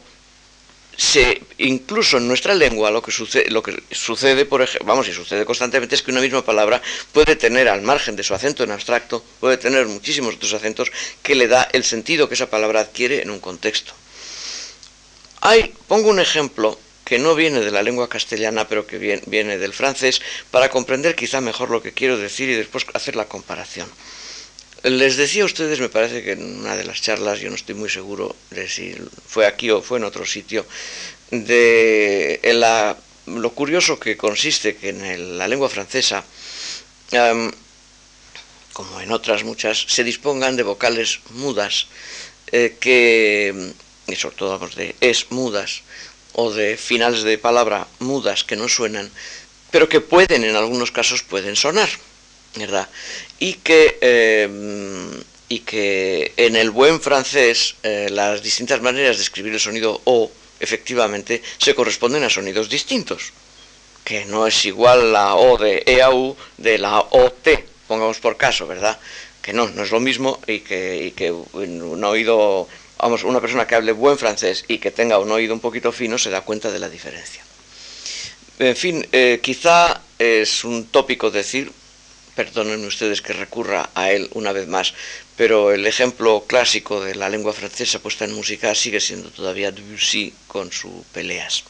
[1.60, 5.45] incluso en nuestra lengua lo que sucede, lo que sucede por ejemplo, vamos, y sucede
[5.45, 6.82] constantemente es que una misma palabra
[7.12, 10.91] puede tener al margen de su acento en abstracto, puede tener muchísimos otros acentos
[11.22, 13.93] que le da el sentido que esa palabra adquiere en un contexto.
[15.41, 19.74] Hay, pongo un ejemplo que no viene de la lengua castellana, pero que viene del
[19.74, 20.22] francés,
[20.52, 23.88] para comprender quizá mejor lo que quiero decir y después hacer la comparación.
[24.84, 27.73] Les decía a ustedes, me parece que en una de las charlas, yo no estoy
[27.73, 30.65] muy seguro de si fue aquí o fue en otro sitio,
[31.32, 32.39] de
[33.25, 36.23] lo curioso que consiste que en la lengua francesa,
[38.73, 41.88] como en otras muchas, se dispongan de vocales mudas,
[42.51, 43.73] eh, que,
[44.07, 45.82] y sobre todo de es mudas,
[46.34, 49.09] o de finales de palabra mudas que no suenan,
[49.71, 51.89] pero que pueden, en algunos casos, pueden sonar.
[52.57, 52.89] ¿verdad?
[53.40, 55.12] Y que, em,
[55.50, 60.32] y que en el buen francés eh, las distintas maneras de escribir el sonido O
[60.60, 63.32] efectivamente se corresponden a sonidos distintos,
[64.04, 69.00] que no es igual la O de EAU de la OT, pongamos por caso, ¿verdad?
[69.42, 72.68] Que no, no es lo mismo y que, y que un oído,
[72.98, 76.18] vamos, una persona que hable buen francés y que tenga un oído un poquito fino
[76.18, 77.44] se da cuenta de la diferencia.
[78.60, 81.72] En fin, eh, quizá es un tópico decir,
[82.38, 84.94] perdonen ustedes que recurra a él una vez más,
[85.36, 90.32] pero el ejemplo clásico de la lengua francesa puesta en música sigue siendo todavía Debussy
[90.46, 91.64] con sus peleas.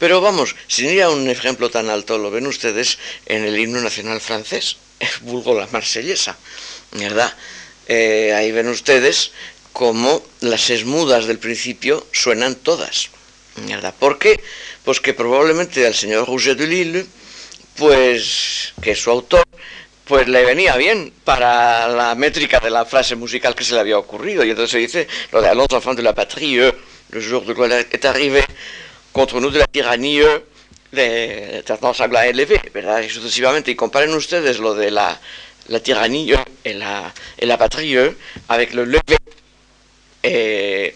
[0.00, 3.80] Pero vamos, sin ir a un ejemplo tan alto, lo ven ustedes en el himno
[3.80, 4.76] nacional francés,
[5.20, 6.36] vulgo la marsellesa,
[6.98, 7.32] ¿verdad?
[7.86, 9.30] Eh, ahí ven ustedes
[9.72, 13.10] cómo las esmudas del principio suenan todas,
[13.68, 13.94] ¿verdad?
[13.96, 14.42] ¿Por qué?
[14.84, 17.06] Pues que probablemente al señor Rouget de Lille,
[17.76, 19.46] pues que su autor,
[20.04, 23.98] pues le venía bien para la métrica de la frase musical que se le había
[23.98, 24.44] ocurrido.
[24.44, 26.72] Y entonces se dice lo de enfants de la patrie,
[27.10, 28.44] le jour de gloire est arrivé,
[29.12, 30.22] contre nous de la tyrannie,
[30.90, 33.02] de tendance anglais élevé, ¿verdad?
[33.02, 35.18] Y sucesivamente, y comparen ustedes lo de la,
[35.68, 38.14] la tiranía y la, y la patrie
[38.48, 39.16] avec le levé
[40.22, 40.94] eh,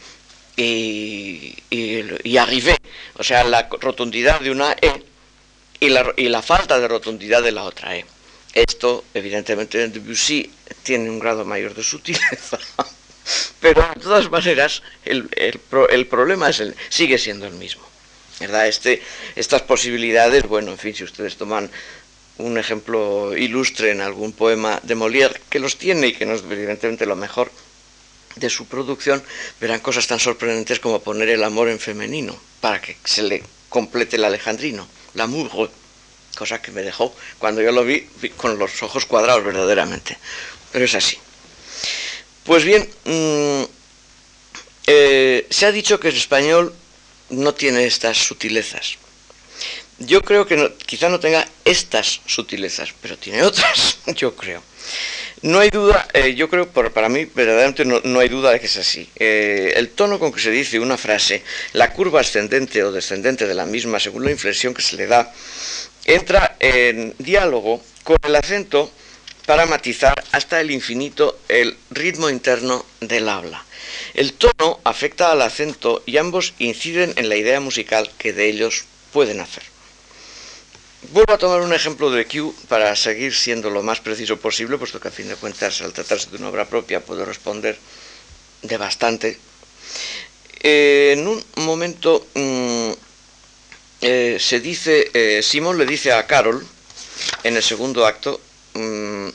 [0.56, 2.76] y, y, y arrivé,
[3.18, 4.90] o sea, la rotundidad de una E
[5.80, 8.04] y la, y la falta de rotundidad de la otra E.
[8.54, 10.50] Esto, evidentemente, en Debussy
[10.82, 12.58] tiene un grado mayor de sutileza,
[13.60, 17.86] pero de todas maneras el, el, el problema es el, sigue siendo el mismo.
[18.40, 18.68] ¿verdad?
[18.68, 19.02] Este,
[19.34, 21.70] estas posibilidades, bueno, en fin, si ustedes toman
[22.38, 26.42] un ejemplo ilustre en algún poema de Molière, que los tiene y que no es
[26.42, 27.50] evidentemente lo mejor
[28.36, 29.22] de su producción,
[29.60, 34.16] verán cosas tan sorprendentes como poner el amor en femenino, para que se le complete
[34.16, 35.70] el alejandrino, l'amour,
[36.36, 40.16] cosa que me dejó, cuando yo lo vi, con los ojos cuadrados verdaderamente.
[40.70, 41.18] Pero es así.
[42.44, 43.64] Pues bien, mmm,
[44.86, 46.72] eh, se ha dicho que el español
[47.30, 48.98] no tiene estas sutilezas.
[49.98, 54.62] Yo creo que no, quizá no tenga estas sutilezas, pero tiene otras, yo creo.
[55.42, 58.60] No hay duda, eh, yo creo, por, para mí verdaderamente no, no, hay duda de
[58.60, 59.08] que es así.
[59.16, 63.54] Eh, el tono con que se dice una frase, la curva ascendente o descendente de
[63.54, 65.32] la misma, según la inflexión que se le da,
[66.06, 68.90] entra en diálogo con el acento
[69.44, 73.64] para matizar hasta el infinito el ritmo interno del habla.
[74.14, 78.84] El tono afecta al acento y ambos inciden en la idea musical que de ellos
[79.12, 79.62] pueden hacer.
[81.12, 84.98] Vuelvo a tomar un ejemplo de Q para seguir siendo lo más preciso posible, puesto
[84.98, 87.78] que a fin de cuentas, al tratarse de una obra propia, puedo responder
[88.62, 89.38] de bastante.
[90.62, 92.92] Eh, en un momento mmm,
[94.08, 96.64] eh, se dice, eh, Simón le dice a Carol,
[97.42, 98.40] en el segundo acto,
[98.74, 99.28] mmm,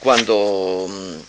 [0.00, 1.20] cuando mmm,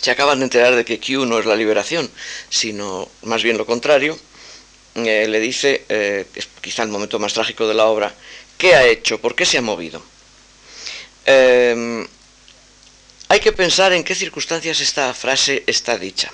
[0.00, 2.08] se acaban de enterar de que Q no es la liberación,
[2.48, 4.16] sino más bien lo contrario,
[4.94, 8.14] eh, le dice, es quizá el momento más trágico de la obra,
[8.56, 9.20] ¿qué ha hecho?
[9.20, 10.00] ¿Por qué se ha movido?
[11.26, 12.06] Eh,
[13.26, 16.30] hay que pensar en qué circunstancias esta frase está dicha.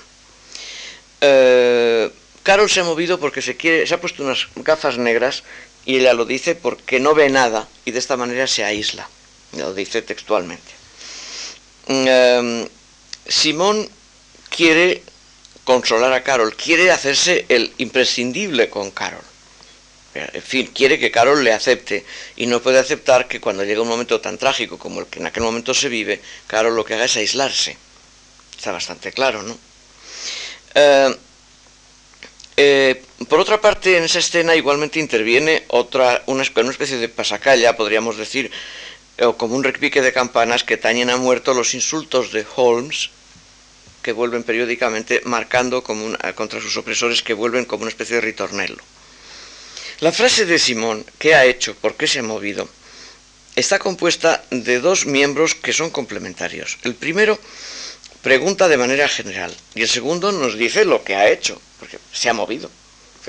[2.47, 5.43] Carol se ha movido porque se quiere, se ha puesto unas gafas negras
[5.85, 9.09] y ella lo dice porque no ve nada y de esta manera se aísla.
[9.57, 10.71] Lo dice textualmente.
[11.89, 12.65] Eh,
[13.27, 13.89] Simón
[14.47, 15.03] quiere
[15.65, 19.25] consolar a Carol, quiere hacerse el imprescindible con Carol.
[20.15, 22.05] En fin, quiere que Carol le acepte
[22.37, 25.27] y no puede aceptar que cuando llega un momento tan trágico como el que en
[25.27, 27.75] aquel momento se vive, Carol lo que haga es aislarse.
[28.55, 29.57] Está bastante claro, ¿no?
[30.75, 31.13] Eh,
[32.57, 38.17] eh, por otra parte, en esa escena igualmente interviene otra, una, especie de pasacalla, podríamos
[38.17, 38.51] decir,
[39.21, 43.11] o como un repique de campanas que tañen a muerto los insultos de Holmes
[44.01, 48.77] que vuelven periódicamente marcando contra sus opresores que vuelven como una especie de ritornello.
[49.99, 51.75] La frase de Simón, ¿qué ha hecho?
[51.75, 52.69] ¿Por qué se ha movido?
[53.55, 56.77] Está compuesta de dos miembros que son complementarios.
[56.83, 57.39] El primero
[58.21, 62.29] pregunta de manera general y el segundo nos dice lo que ha hecho, porque se
[62.29, 62.69] ha movido.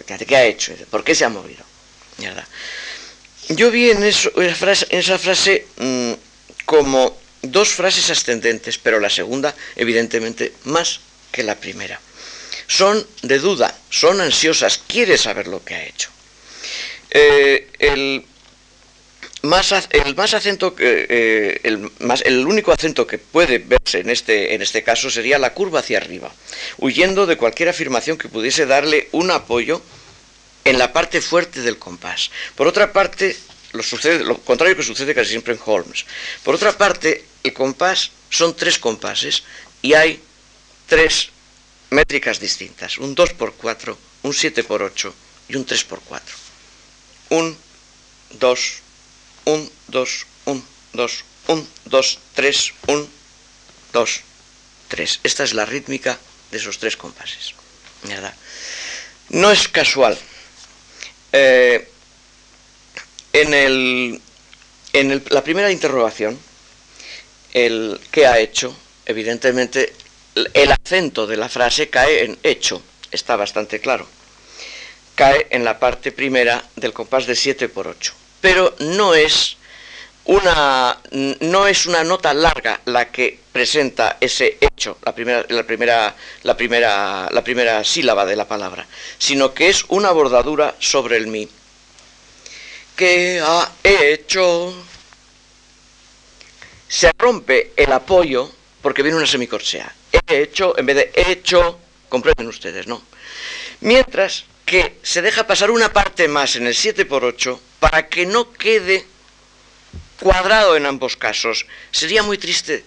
[0.07, 0.75] ¿qué ha hecho?
[0.91, 1.65] ¿Por qué se ha movido?
[3.49, 6.13] Yo vi en, esa frase, mmm,
[6.65, 11.01] como dos frases ascendentes, pero la segunda, evidentemente, más
[11.33, 12.01] que la primera.
[12.67, 16.11] Son de duda, son ansiosas, quiere saber lo que ha hecho.
[17.11, 18.27] Eh, el,
[19.43, 24.55] más, el más acento, eh, el, más, el único acento que puede verse en este,
[24.55, 26.33] en este caso sería la curva hacia arriba,
[26.79, 29.83] huyendo de cualquier afirmación que pudiese darle un apoyo
[30.65, 32.31] en la parte fuerte del compás.
[32.55, 33.37] Por otra parte,
[33.73, 36.05] lo, sucede, lo contrario que sucede casi siempre en Holmes.
[36.43, 39.45] Por otra parte, el compás son tres compases
[39.83, 40.21] y hay
[40.87, 41.31] tres
[41.91, 45.13] métricas distintas, un 2x4, un 7x8
[45.49, 46.21] y un 3x4.
[47.31, 47.57] Un,
[48.39, 48.83] 2,
[49.49, 53.09] 1, 2, 1, 2, 1, 2, 3, 1,
[53.95, 54.21] 2,
[54.89, 55.21] 3.
[55.25, 56.19] Esta es la rítmica
[56.51, 57.55] de esos tres compases.
[58.03, 58.35] ¿verdad?
[59.31, 60.19] No es casual.
[61.33, 61.89] Eh,
[63.33, 64.21] en, el,
[64.93, 66.39] en el, la primera interrogación,
[67.55, 68.77] el qué ha hecho,
[69.07, 69.95] evidentemente
[70.53, 74.07] el acento de la frase cae en hecho, está bastante claro.
[75.15, 78.28] Cae en la parte primera del compás de 7 por 8.
[78.41, 79.57] Pero no es
[80.25, 86.15] una no es una nota larga la que presenta ese hecho, la primera, la primera,
[86.43, 88.87] la primera, la primera sílaba de la palabra,
[89.19, 91.49] sino que es una bordadura sobre el mi.
[92.95, 94.75] ¿Qué ha hecho?
[96.89, 99.95] se rompe el apoyo porque viene una semicorsea.
[100.27, 101.79] He hecho, en vez de he hecho,
[102.09, 103.03] comprenden ustedes, ¿no?
[103.81, 108.27] Mientras que se deja pasar una parte más en el 7 por 8 para que
[108.27, 109.07] no quede
[110.21, 111.67] cuadrado en ambos casos.
[111.91, 112.85] Sería muy triste.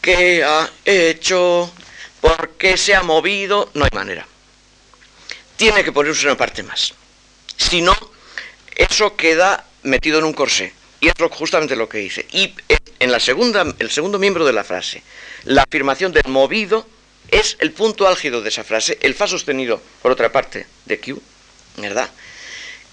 [0.00, 1.72] ¿Qué ha hecho?
[2.20, 3.70] ¿Por qué se ha movido?
[3.74, 4.26] No hay manera.
[5.56, 6.94] Tiene que ponerse una parte más.
[7.56, 7.96] Si no,
[8.74, 10.72] eso queda metido en un corsé.
[11.00, 12.26] Y es justamente lo que hice.
[12.32, 12.54] Y
[12.98, 15.02] en la segunda, el segundo miembro de la frase,
[15.44, 16.86] la afirmación del movido
[17.28, 21.20] es el punto álgido de esa frase, el fa sostenido, por otra parte, de Q,
[21.76, 22.10] ¿verdad?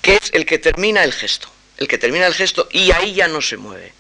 [0.04, 1.48] Que es el que termina el gesto.
[1.78, 3.92] El que termina el gesto y ahí ya no se mueve.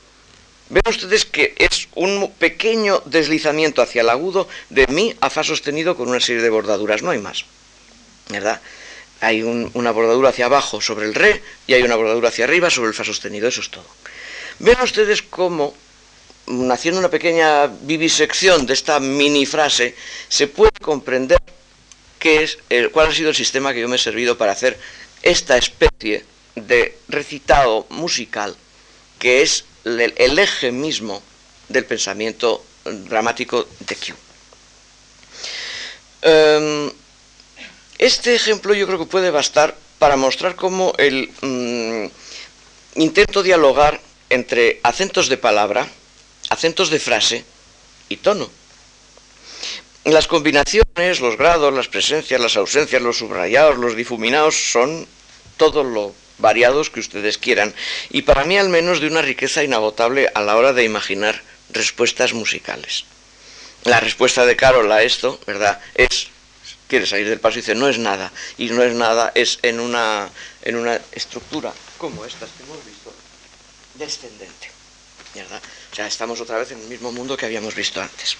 [0.69, 5.97] Ven ustedes que es un pequeño deslizamiento hacia el agudo de mi a fa sostenido
[5.97, 7.45] con una serie de bordaduras, no hay más.
[8.29, 8.61] ¿Verdad?
[9.23, 12.89] hay una bordadura hacia abajo sobre el re y hay una bordadura hacia arriba sobre
[12.89, 13.87] el fa sostenido, eso es todo.
[14.59, 15.73] Ven ustedes cómo,
[16.69, 19.95] haciendo una pequeña vivisección de esta mini frase,
[20.27, 21.39] se puede comprender
[22.19, 22.57] qué es,
[22.91, 24.77] cuál ha sido el sistema que yo me he servido para hacer
[25.23, 28.55] esta especie de recitado musical
[29.19, 31.21] que es el, eje mismo
[31.69, 34.13] del pensamiento dramático de Q.
[36.21, 36.91] Em,
[37.97, 44.79] este ejemplo yo creo que puede bastar para mostrar cómo el mm, intento dialogar entre
[44.83, 45.87] acentos de palabra,
[46.49, 47.45] acentos de frase
[48.09, 48.49] y tono.
[50.05, 55.07] Las combinaciones, los grados, las presencias, las ausencias, los subrayados, los difuminados son
[55.55, 57.73] todo lo variados que ustedes quieran
[58.09, 62.33] y para mí al menos de una riqueza inagotable a la hora de imaginar respuestas
[62.33, 63.05] musicales.
[63.85, 66.27] La respuesta de Carol a esto, ¿verdad?, es
[66.87, 68.31] quiere salir del paso y dice, no es nada.
[68.57, 70.29] Y no es nada, es en una,
[70.61, 73.11] en una estructura como estas que hemos visto,
[73.95, 74.69] descendente.
[75.33, 75.61] ¿verdad?
[75.91, 78.37] O sea, estamos otra vez en el mismo mundo que habíamos visto antes.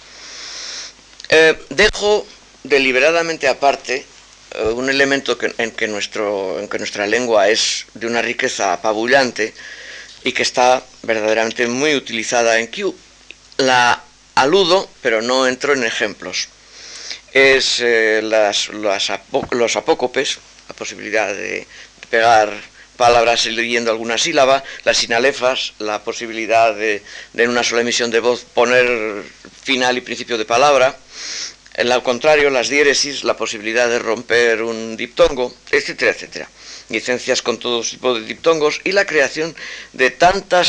[1.36, 2.24] Eh, dejo
[2.62, 4.06] deliberadamente aparte
[4.54, 9.52] eh, un elemento en, que nuestro, en que nuestra lengua es de una riqueza apabullante
[10.22, 12.94] y que está verdaderamente muy utilizada en Q.
[13.56, 14.00] La
[14.36, 16.48] aludo, pero no entro en ejemplos
[17.34, 19.10] es eh, las, los
[19.76, 21.66] apócopes, la posibilidad de
[22.08, 22.48] pegar
[22.96, 27.02] palabras leyendo alguna sílaba, las sinalefas, la posibilidad de,
[27.34, 29.22] en una sola emisión de voz poner
[29.62, 30.96] final y principio de palabra,
[31.76, 36.48] al contrario, las diéresis, la posibilidad de romper un diptongo, etcétera, etcétera.
[36.88, 39.56] Licencias con todo tipo de diptongos y la creación
[39.92, 40.68] de tantas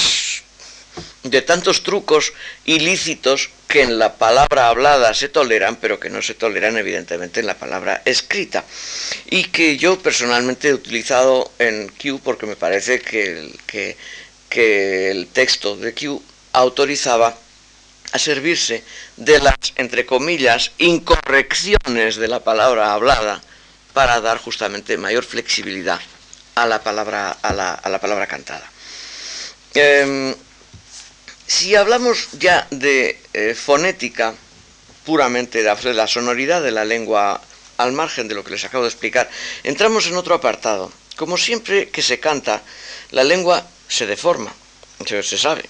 [1.24, 2.34] de tantos trucos
[2.66, 7.48] ilícitos que en la palabra hablada se toleran, pero que no se toleran evidentemente en
[7.48, 8.64] la palabra escrita.
[9.30, 13.98] Y que yo personalmente he utilizado en Q porque me parece que que,
[14.50, 16.22] que el texto de Q
[16.54, 17.36] autorizaba
[18.12, 18.84] a servirse
[19.18, 23.42] de las, entre comillas, incorrecciones de la palabra hablada
[23.94, 26.00] para dar justamente mayor flexibilidad
[26.56, 28.70] a la palabra, a la, a la palabra cantada.
[29.74, 30.34] Em,
[31.48, 34.34] si hablamos ya de eh, fonética,
[35.06, 37.42] puramente de la sonoridad de la lengua
[37.78, 39.30] al margen de lo que les acabo de explicar,
[39.64, 40.92] entramos en otro apartado.
[41.16, 42.64] Como siempre que se canta,
[43.12, 44.54] la lengua se deforma,
[45.06, 45.64] se sabe.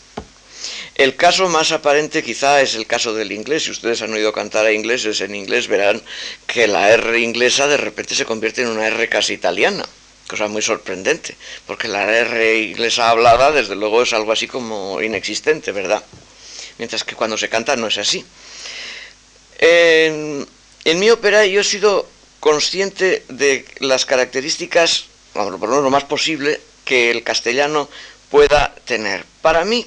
[0.95, 3.65] El caso más aparente quizá es el caso del inglés.
[3.65, 6.01] Si ustedes han oído cantar a ingleses en inglés, verán
[6.47, 9.86] que la R inglesa de repente se convierte en una R casi italiana
[10.28, 11.36] cosa muy sorprendente,
[11.67, 16.03] porque la R inglesa hablada desde luego es algo así como inexistente, ¿verdad?
[16.78, 18.26] Mientras que cuando se canta no es así.
[19.59, 20.45] En,
[20.99, 22.07] mi ópera yo he sido
[22.39, 27.89] consciente de las características, por lo menos lo más posible, que el castellano
[28.30, 29.26] pueda tener.
[29.41, 29.86] Para mí,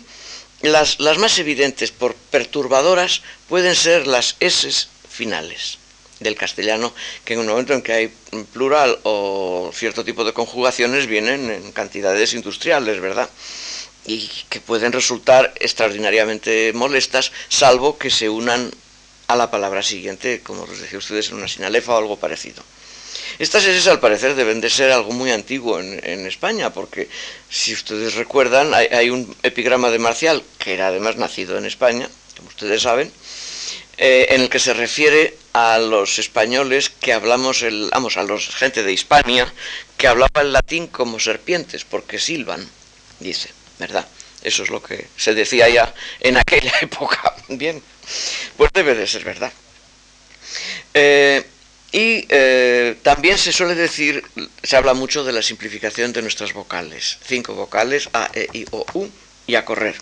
[0.63, 5.78] las, las más evidentes por perturbadoras pueden ser las S finales
[6.21, 6.93] del castellano,
[7.25, 8.13] que en un momento en que hay
[8.53, 13.29] plural o cierto tipo de conjugaciones vienen en cantidades industriales, ¿verdad?
[14.07, 18.71] Y que pueden resultar extraordinariamente molestas, salvo que se unan
[19.29, 22.63] a la palabra siguiente, como les decía ustedes, en una sinalefa o algo parecido.
[23.39, 27.09] Estas S al parecer deben de ser algo muy antiguo en, España, porque
[27.49, 32.09] si ustedes recuerdan, hay, hay, un epigrama de Marcial, que era además nacido en España,
[32.37, 33.13] como ustedes saben,
[33.99, 38.49] eh, en el que se refiere a los españoles que hablamos, el, vamos, a los
[38.55, 39.53] gente de Hispania
[39.97, 42.69] que hablaba el latín como serpientes, porque silban,
[43.19, 44.07] dice, ¿verdad?
[44.43, 47.35] Eso es lo que se decía ya en aquella época.
[47.49, 47.83] Bien,
[48.57, 49.53] pues debe de ser verdad.
[50.95, 51.45] Eh,
[51.91, 54.23] y eh, también se suele decir,
[54.63, 57.19] se habla mucho de la simplificación de nuestras vocales.
[57.27, 59.09] Cinco vocales, A, E, I, O, U,
[59.47, 59.97] y a correr.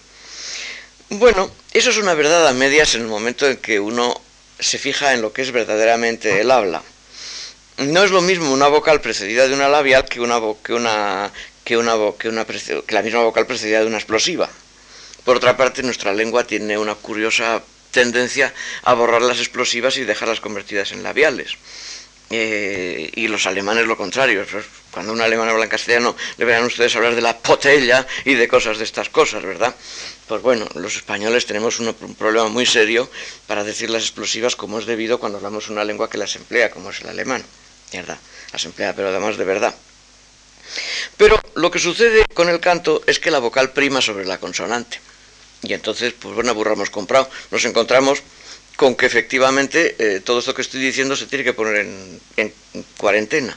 [1.08, 4.20] Bueno, eso es una verdad a medias en el momento en que uno
[4.58, 6.82] se fija en lo que es verdaderamente el habla.
[7.78, 11.30] No es lo mismo una vocal precedida de una labial que una, que una
[11.66, 14.48] que, una, que, una, que la misma vocal precedida de una explosiva.
[15.24, 18.54] Por otra parte, nuestra lengua tiene una curiosa tendencia
[18.84, 21.54] a borrar las explosivas y dejarlas convertidas en labiales.
[22.30, 24.46] Eh, y los alemanes lo contrario.
[24.92, 28.46] Cuando un alemán habla en castellano, le verán ustedes hablar de la potella y de
[28.46, 29.74] cosas de estas cosas, ¿verdad?
[30.28, 33.08] Pues bueno, los españoles tenemos un, problema muy serio
[33.46, 36.90] para decir las explosivas como es debido cuando hablamos una lengua que las emplea, como
[36.90, 37.44] es el alemán,
[37.92, 38.18] ¿verdad?
[38.52, 39.74] Las emplea, pero además de verdad.
[41.16, 45.00] Pero lo que sucede con el canto es que la vocal prima sobre la consonante.
[45.62, 47.30] Y entonces, pues bueno, burramos comprado.
[47.50, 48.22] Nos encontramos
[48.76, 52.52] con que efectivamente eh, todo esto que estoy diciendo se tiene que poner en,
[52.98, 53.56] cuarentena.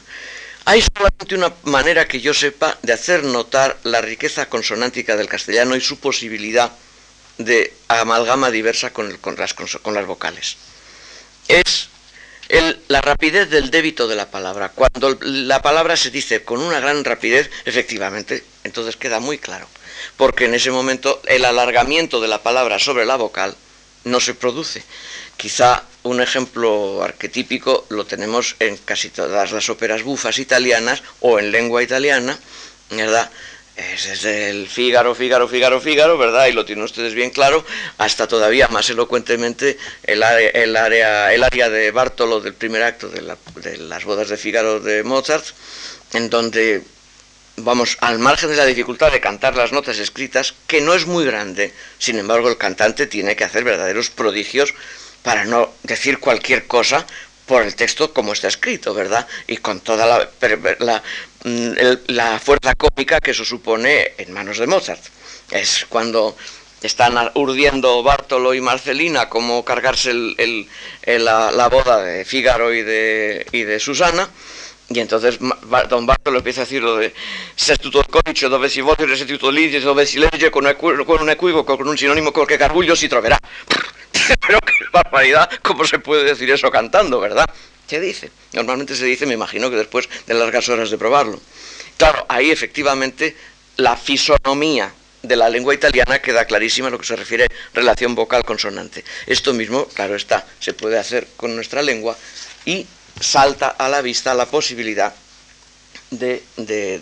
[0.64, 5.74] Hay solamente una manera que yo sepa de hacer notar la riqueza consonántica del castellano
[5.74, 6.70] y su posibilidad
[7.38, 10.56] de amalgama diversa con, las, con las, vocales.
[11.48, 11.88] Es
[12.88, 14.70] la rapidez del débito de la palabra.
[14.70, 19.66] Cuando la palabra se dice con una gran rapidez, efectivamente, entonces queda muy claro.
[20.16, 23.56] Porque en ese momento el alargamiento de la palabra sobre la vocal
[24.04, 24.84] no se produce.
[25.40, 31.50] Quizá un ejemplo arquetípico lo tenemos en casi todas las óperas bufas italianas o en
[31.50, 32.38] lengua italiana,
[32.90, 33.30] ¿verdad?
[33.74, 36.48] Es el Fígaro, Fígaro, Fígaro, Fígaro, ¿verdad?
[36.48, 37.64] Y lo tienen ustedes bien claro,
[37.96, 43.22] hasta todavía más elocuentemente el, área, el área de Bartolo del primer acto de,
[43.62, 45.46] de las bodas de Fígaro de Mozart,
[46.12, 46.82] en donde
[47.56, 51.24] vamos, al margen de la dificultad de cantar las notas escritas, que no es muy
[51.24, 54.74] grande, sin embargo el cantante tiene que hacer verdaderos prodigios
[55.22, 57.06] para no decir cualquier cosa
[57.46, 59.26] por el texto como está escrito, ¿verdad?
[59.48, 61.02] Y con toda la,
[61.44, 61.72] mm,
[62.06, 65.02] la, fuerza cómica que eso supone en manos de Mozart.
[65.50, 66.36] Es cuando
[66.80, 70.68] están urdiendo Bartolo y Marcelina como cargarse el,
[71.04, 74.30] la, boda de Fígaro y de, y de Susana,
[74.88, 75.38] y entonces
[75.88, 77.12] don Bartolo empieza a decir lo de
[77.54, 81.88] se tutto codice dove si vota restituto lì, dove si legge con, un equívoco, con
[81.88, 83.38] un sinónimo con que Carbullo si troverá.
[84.46, 87.46] Pero qué barbaridad, ¿cómo se puede decir eso cantando, verdad?
[87.88, 88.30] ¿Qué dice?
[88.52, 91.40] Normalmente se dice, me imagino que después de largas horas de probarlo.
[91.96, 93.36] Claro, ahí efectivamente
[93.76, 94.92] la fisonomía
[95.22, 99.04] de la lengua italiana queda clarísima en lo que se refiere a relación vocal consonante.
[99.26, 102.16] Esto mismo, claro está, se puede hacer con nuestra lengua
[102.64, 102.86] y
[103.20, 105.14] salta a la vista la posibilidad
[106.10, 106.42] de,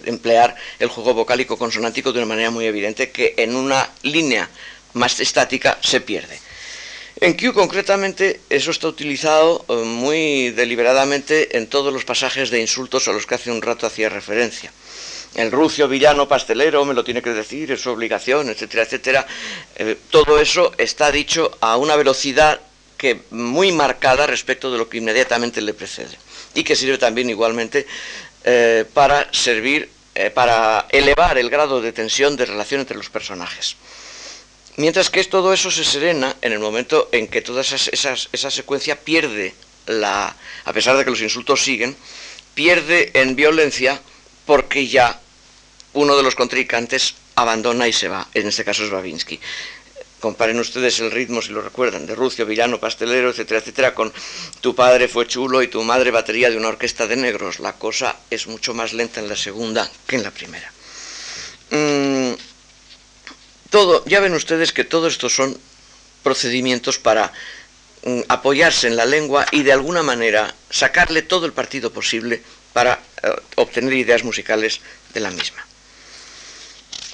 [0.06, 4.48] emplear el juego vocálico consonántico de una manera muy evidente que en una línea
[4.94, 6.40] más estática se pierde.
[7.20, 13.08] En Q concretamente eso está utilizado eh, muy deliberadamente en todos los pasajes de insultos
[13.08, 14.72] a los que hace un rato hacía referencia.
[15.34, 19.26] El rucio, villano, pastelero, me lo tiene que decir, es su obligación, etcétera, etcétera.
[19.74, 22.60] Eh, todo eso está dicho a una velocidad
[22.96, 26.16] que muy marcada respecto de lo que inmediatamente le precede
[26.54, 27.84] y que sirve también igualmente
[28.44, 29.90] eh, para servir,
[30.34, 33.76] para elevar el grado de tensión de relación entre los personajes.
[34.78, 39.52] Mientras que todo eso se serena en el momento en que toda esa secuencia pierde
[39.86, 41.96] la, a pesar de que los insultos siguen,
[42.54, 44.00] pierde en violencia
[44.46, 45.20] porque ya
[45.94, 49.40] uno de los contrincantes abandona y se va, en este caso es Babinski.
[50.20, 54.12] Comparen ustedes el ritmo, si lo recuerdan, de Rucio, Villano, Pastelero, etcétera, etcétera, con
[54.60, 57.58] Tu padre fue chulo y tu madre batería de una orquesta de negros.
[57.58, 60.72] La cosa es mucho más lenta en la segunda que en la primera.
[61.70, 62.32] Mm,
[63.70, 65.58] todo, ya ven ustedes que todos estos son
[66.22, 67.32] procedimientos para
[68.04, 72.42] mm, apoyarse en la lengua y de alguna manera sacarle todo el partido posible
[72.72, 74.80] para eh, obtener ideas musicales
[75.14, 75.64] de la misma.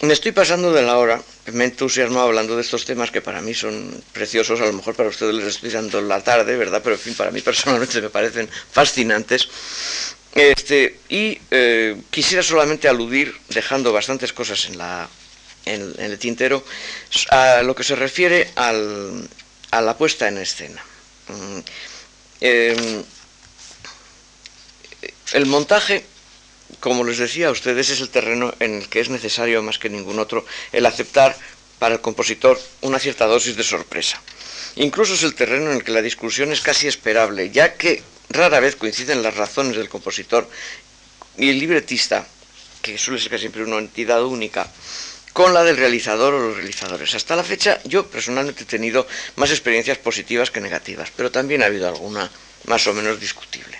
[0.02, 1.22] Me estoy pasando de la hora,
[1.52, 5.08] me entusiasmo hablando de estos temas que para mí son preciosos, a lo mejor para
[5.08, 6.82] ustedes les estoy dando la tarde, ¿verdad?
[6.82, 9.48] Pero en fin, para mí personalmente me parecen fascinantes.
[10.34, 15.08] Este, y eh, quisiera solamente aludir, dejando bastantes cosas en, la,
[15.64, 16.64] en, el tintero,
[17.30, 19.28] a lo que se refiere al,
[19.70, 20.82] a la puesta en escena.
[21.28, 21.58] Mm,
[22.40, 23.04] em,
[25.32, 26.04] el montaje
[26.80, 29.88] como les decía a ustedes, es el terreno en el que es necesario más que
[29.88, 31.36] ningún otro el aceptar
[31.78, 34.20] para el compositor una cierta dosis de sorpresa.
[34.76, 38.60] Incluso es el terreno en el que la discusión es casi esperable, ya que rara
[38.60, 40.48] vez coinciden las razones del compositor
[41.36, 42.26] y el libretista,
[42.82, 44.70] que suele ser siempre una entidad única,
[45.34, 47.12] con la del realizador o los realizadores.
[47.14, 51.66] Hasta la fecha yo personalmente he tenido más experiencias positivas que negativas, pero también ha
[51.66, 52.30] habido alguna
[52.66, 53.76] más o menos discutible.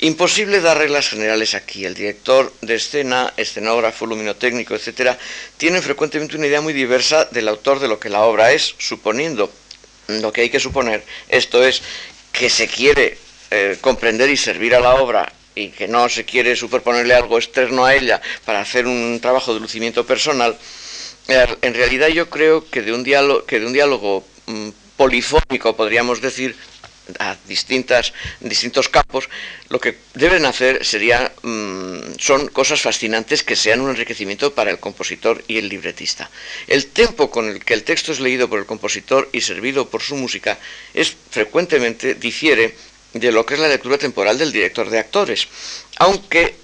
[0.00, 1.86] Imposible dar reglas generales aquí.
[1.86, 5.18] El director de escena, escenógrafo, luminotécnico, etcétera,
[5.56, 9.50] tienen frecuentemente una idea muy diversa del autor de lo que la obra es, suponiendo
[10.06, 11.02] lo que hay que suponer.
[11.28, 11.82] Esto es
[12.30, 13.16] que se quiere
[13.50, 17.84] eh, comprender y servir a la obra y que no se quiere superponerle algo externo
[17.84, 20.56] a ella para hacer un trabajo de lucimiento personal,
[21.28, 26.20] en realidad yo creo que de un diálogo, que de un diálogo mm, polifónico, podríamos
[26.20, 26.56] decir,
[27.18, 29.28] a distintas, distintos campos,
[29.70, 34.78] lo que deben hacer sería, mm, son cosas fascinantes que sean un enriquecimiento para el
[34.78, 36.30] compositor y el libretista.
[36.66, 40.02] El tiempo con el que el texto es leído por el compositor y servido por
[40.02, 40.58] su música
[40.92, 42.74] es frecuentemente difiere
[43.12, 45.48] de lo que es la lectura temporal del director de actores,
[45.96, 46.56] aunque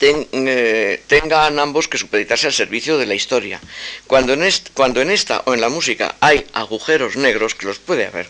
[0.00, 3.60] eh, tengan ambos que supeditarse al servicio de la historia.
[4.06, 8.06] Cuando en, cuando en esta o en la música hay agujeros negros, que los puede
[8.06, 8.28] haber,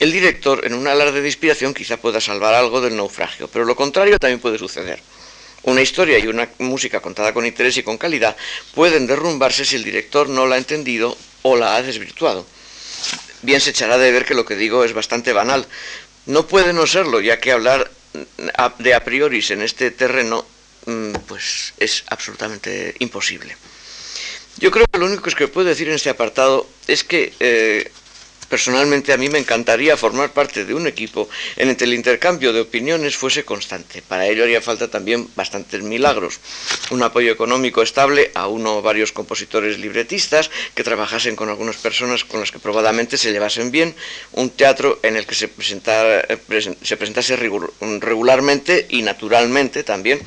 [0.00, 3.74] el director, en un alarde de inspiración, quizá pueda salvar algo del naufragio, pero lo
[3.74, 5.00] contrario también puede suceder.
[5.64, 8.36] Una historia y una música contada con interés y con calidad
[8.74, 12.46] pueden derrumbarse si el director no la ha entendido o la ha desvirtuado.
[13.42, 15.66] Bien se echará de ver que lo que digo es bastante banal.
[16.28, 17.90] No puede no serlo, ya que hablar
[18.78, 20.44] de a priori en este terreno
[20.84, 23.56] mm, pues es absolutamente imposible.
[24.58, 27.90] Yo creo que lo único que puedo decir en este apartado es que eh,
[28.48, 32.52] Personalmente a mí me encantaría formar parte de un equipo en el que el intercambio
[32.52, 34.00] de opiniones fuese constante.
[34.00, 36.40] Para ello haría falta también bastantes milagros.
[36.90, 42.24] Un apoyo económico estable a uno o varios compositores libretistas que trabajasen con algunas personas
[42.24, 43.94] con las que probadamente se llevasen bien.
[44.32, 50.20] Un teatro en el que se, se presentase regularmente y naturalmente también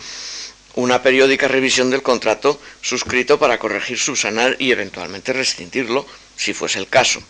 [0.76, 6.06] una periódica revisión del contrato suscrito para corregir, subsanar y eventualmente rescindirlo,
[6.38, 7.22] si fuese el caso.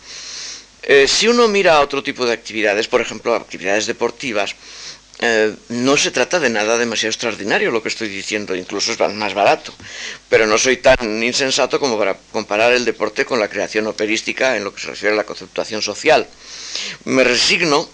[0.82, 4.56] Eh, si uno mira otro tipo de actividades, por ejemplo, actividades deportivas,
[5.20, 9.34] eh, no se trata de nada demasiado extraordinario lo que estoy diciendo, incluso es más
[9.34, 9.72] barato.
[10.28, 14.64] Pero no soy tan insensato como para comparar el deporte con la creación operística en
[14.64, 16.26] lo que se refiere a la conceptuación social.
[17.04, 17.88] Me resigno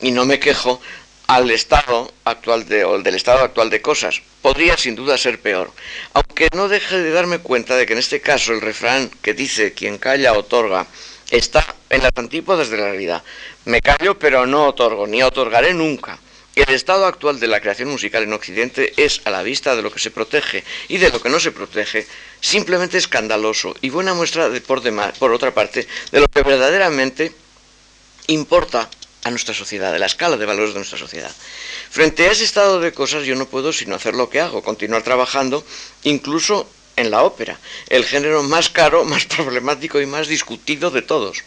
[0.00, 0.80] y no me quejo
[1.26, 4.20] al estado actual de, o del estado actual de cosas.
[4.42, 5.72] Podría sin duda ser peor,
[6.12, 9.72] aunque no deje de darme cuenta de que en este caso el refrán que dice
[9.72, 10.86] quien calla otorga
[11.30, 11.64] está
[11.94, 13.22] en las antípodas de la realidad.
[13.64, 16.18] Me callo, pero no otorgo, ni otorgaré nunca.
[16.54, 19.90] El estado actual de la creación musical en Occidente es, a la vista de lo
[19.90, 22.06] que se protege y de lo que no se protege,
[22.40, 27.32] simplemente escandaloso y buena muestra, de, por, demás, por otra parte, de lo que verdaderamente
[28.28, 28.88] importa
[29.24, 31.34] a nuestra sociedad, de la escala de valores de nuestra sociedad.
[31.90, 35.02] Frente a ese estado de cosas yo no puedo sino hacer lo que hago, continuar
[35.02, 35.64] trabajando,
[36.04, 37.58] incluso en la ópera,
[37.88, 41.42] el género más caro, más problemático y más discutido de todos.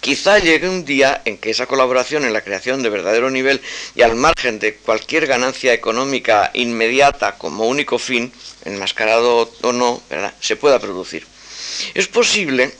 [0.00, 3.60] Quizá llegue un día en que esa colaboración en la creación de verdadero nivel
[3.96, 8.32] y al margen de cualquier ganancia económica inmediata como único fin,
[8.64, 10.00] enmascarado o no,
[10.40, 11.26] se pueda producir.
[11.94, 12.72] Es posible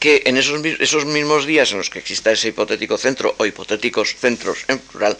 [0.00, 4.16] que en esos, esos mismos días en los que exista ese hipotético centro o hipotéticos
[4.16, 5.16] centros en plural,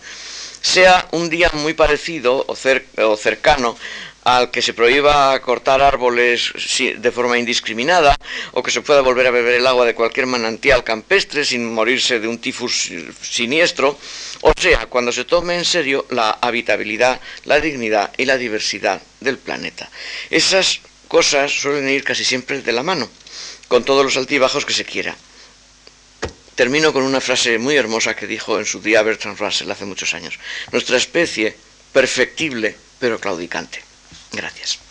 [0.60, 2.56] sea un día muy parecido o,
[3.04, 3.76] o cercano
[4.24, 8.16] al que se prohíba cortar árboles de forma indiscriminada
[8.52, 12.20] o que se pueda volver a beber el agua de cualquier manantial campestre sin morirse
[12.20, 12.90] de un tifus
[13.22, 13.98] siniestro,
[14.42, 19.38] o sea, cuando se tome en serio la habitabilidad, la dignidad y la diversidad del
[19.38, 19.88] planeta.
[20.30, 23.08] Esas cosas suelen ir casi siempre de la mano,
[23.68, 25.16] con todos los altibajos que se quiera.
[26.54, 30.12] Termino con una frase muy hermosa que dijo en su día Bertrand Russell hace muchos
[30.12, 30.38] años.
[30.72, 31.56] Nuestra especie,
[31.92, 33.87] perfectible pero claudicante.
[34.32, 34.87] Gracias.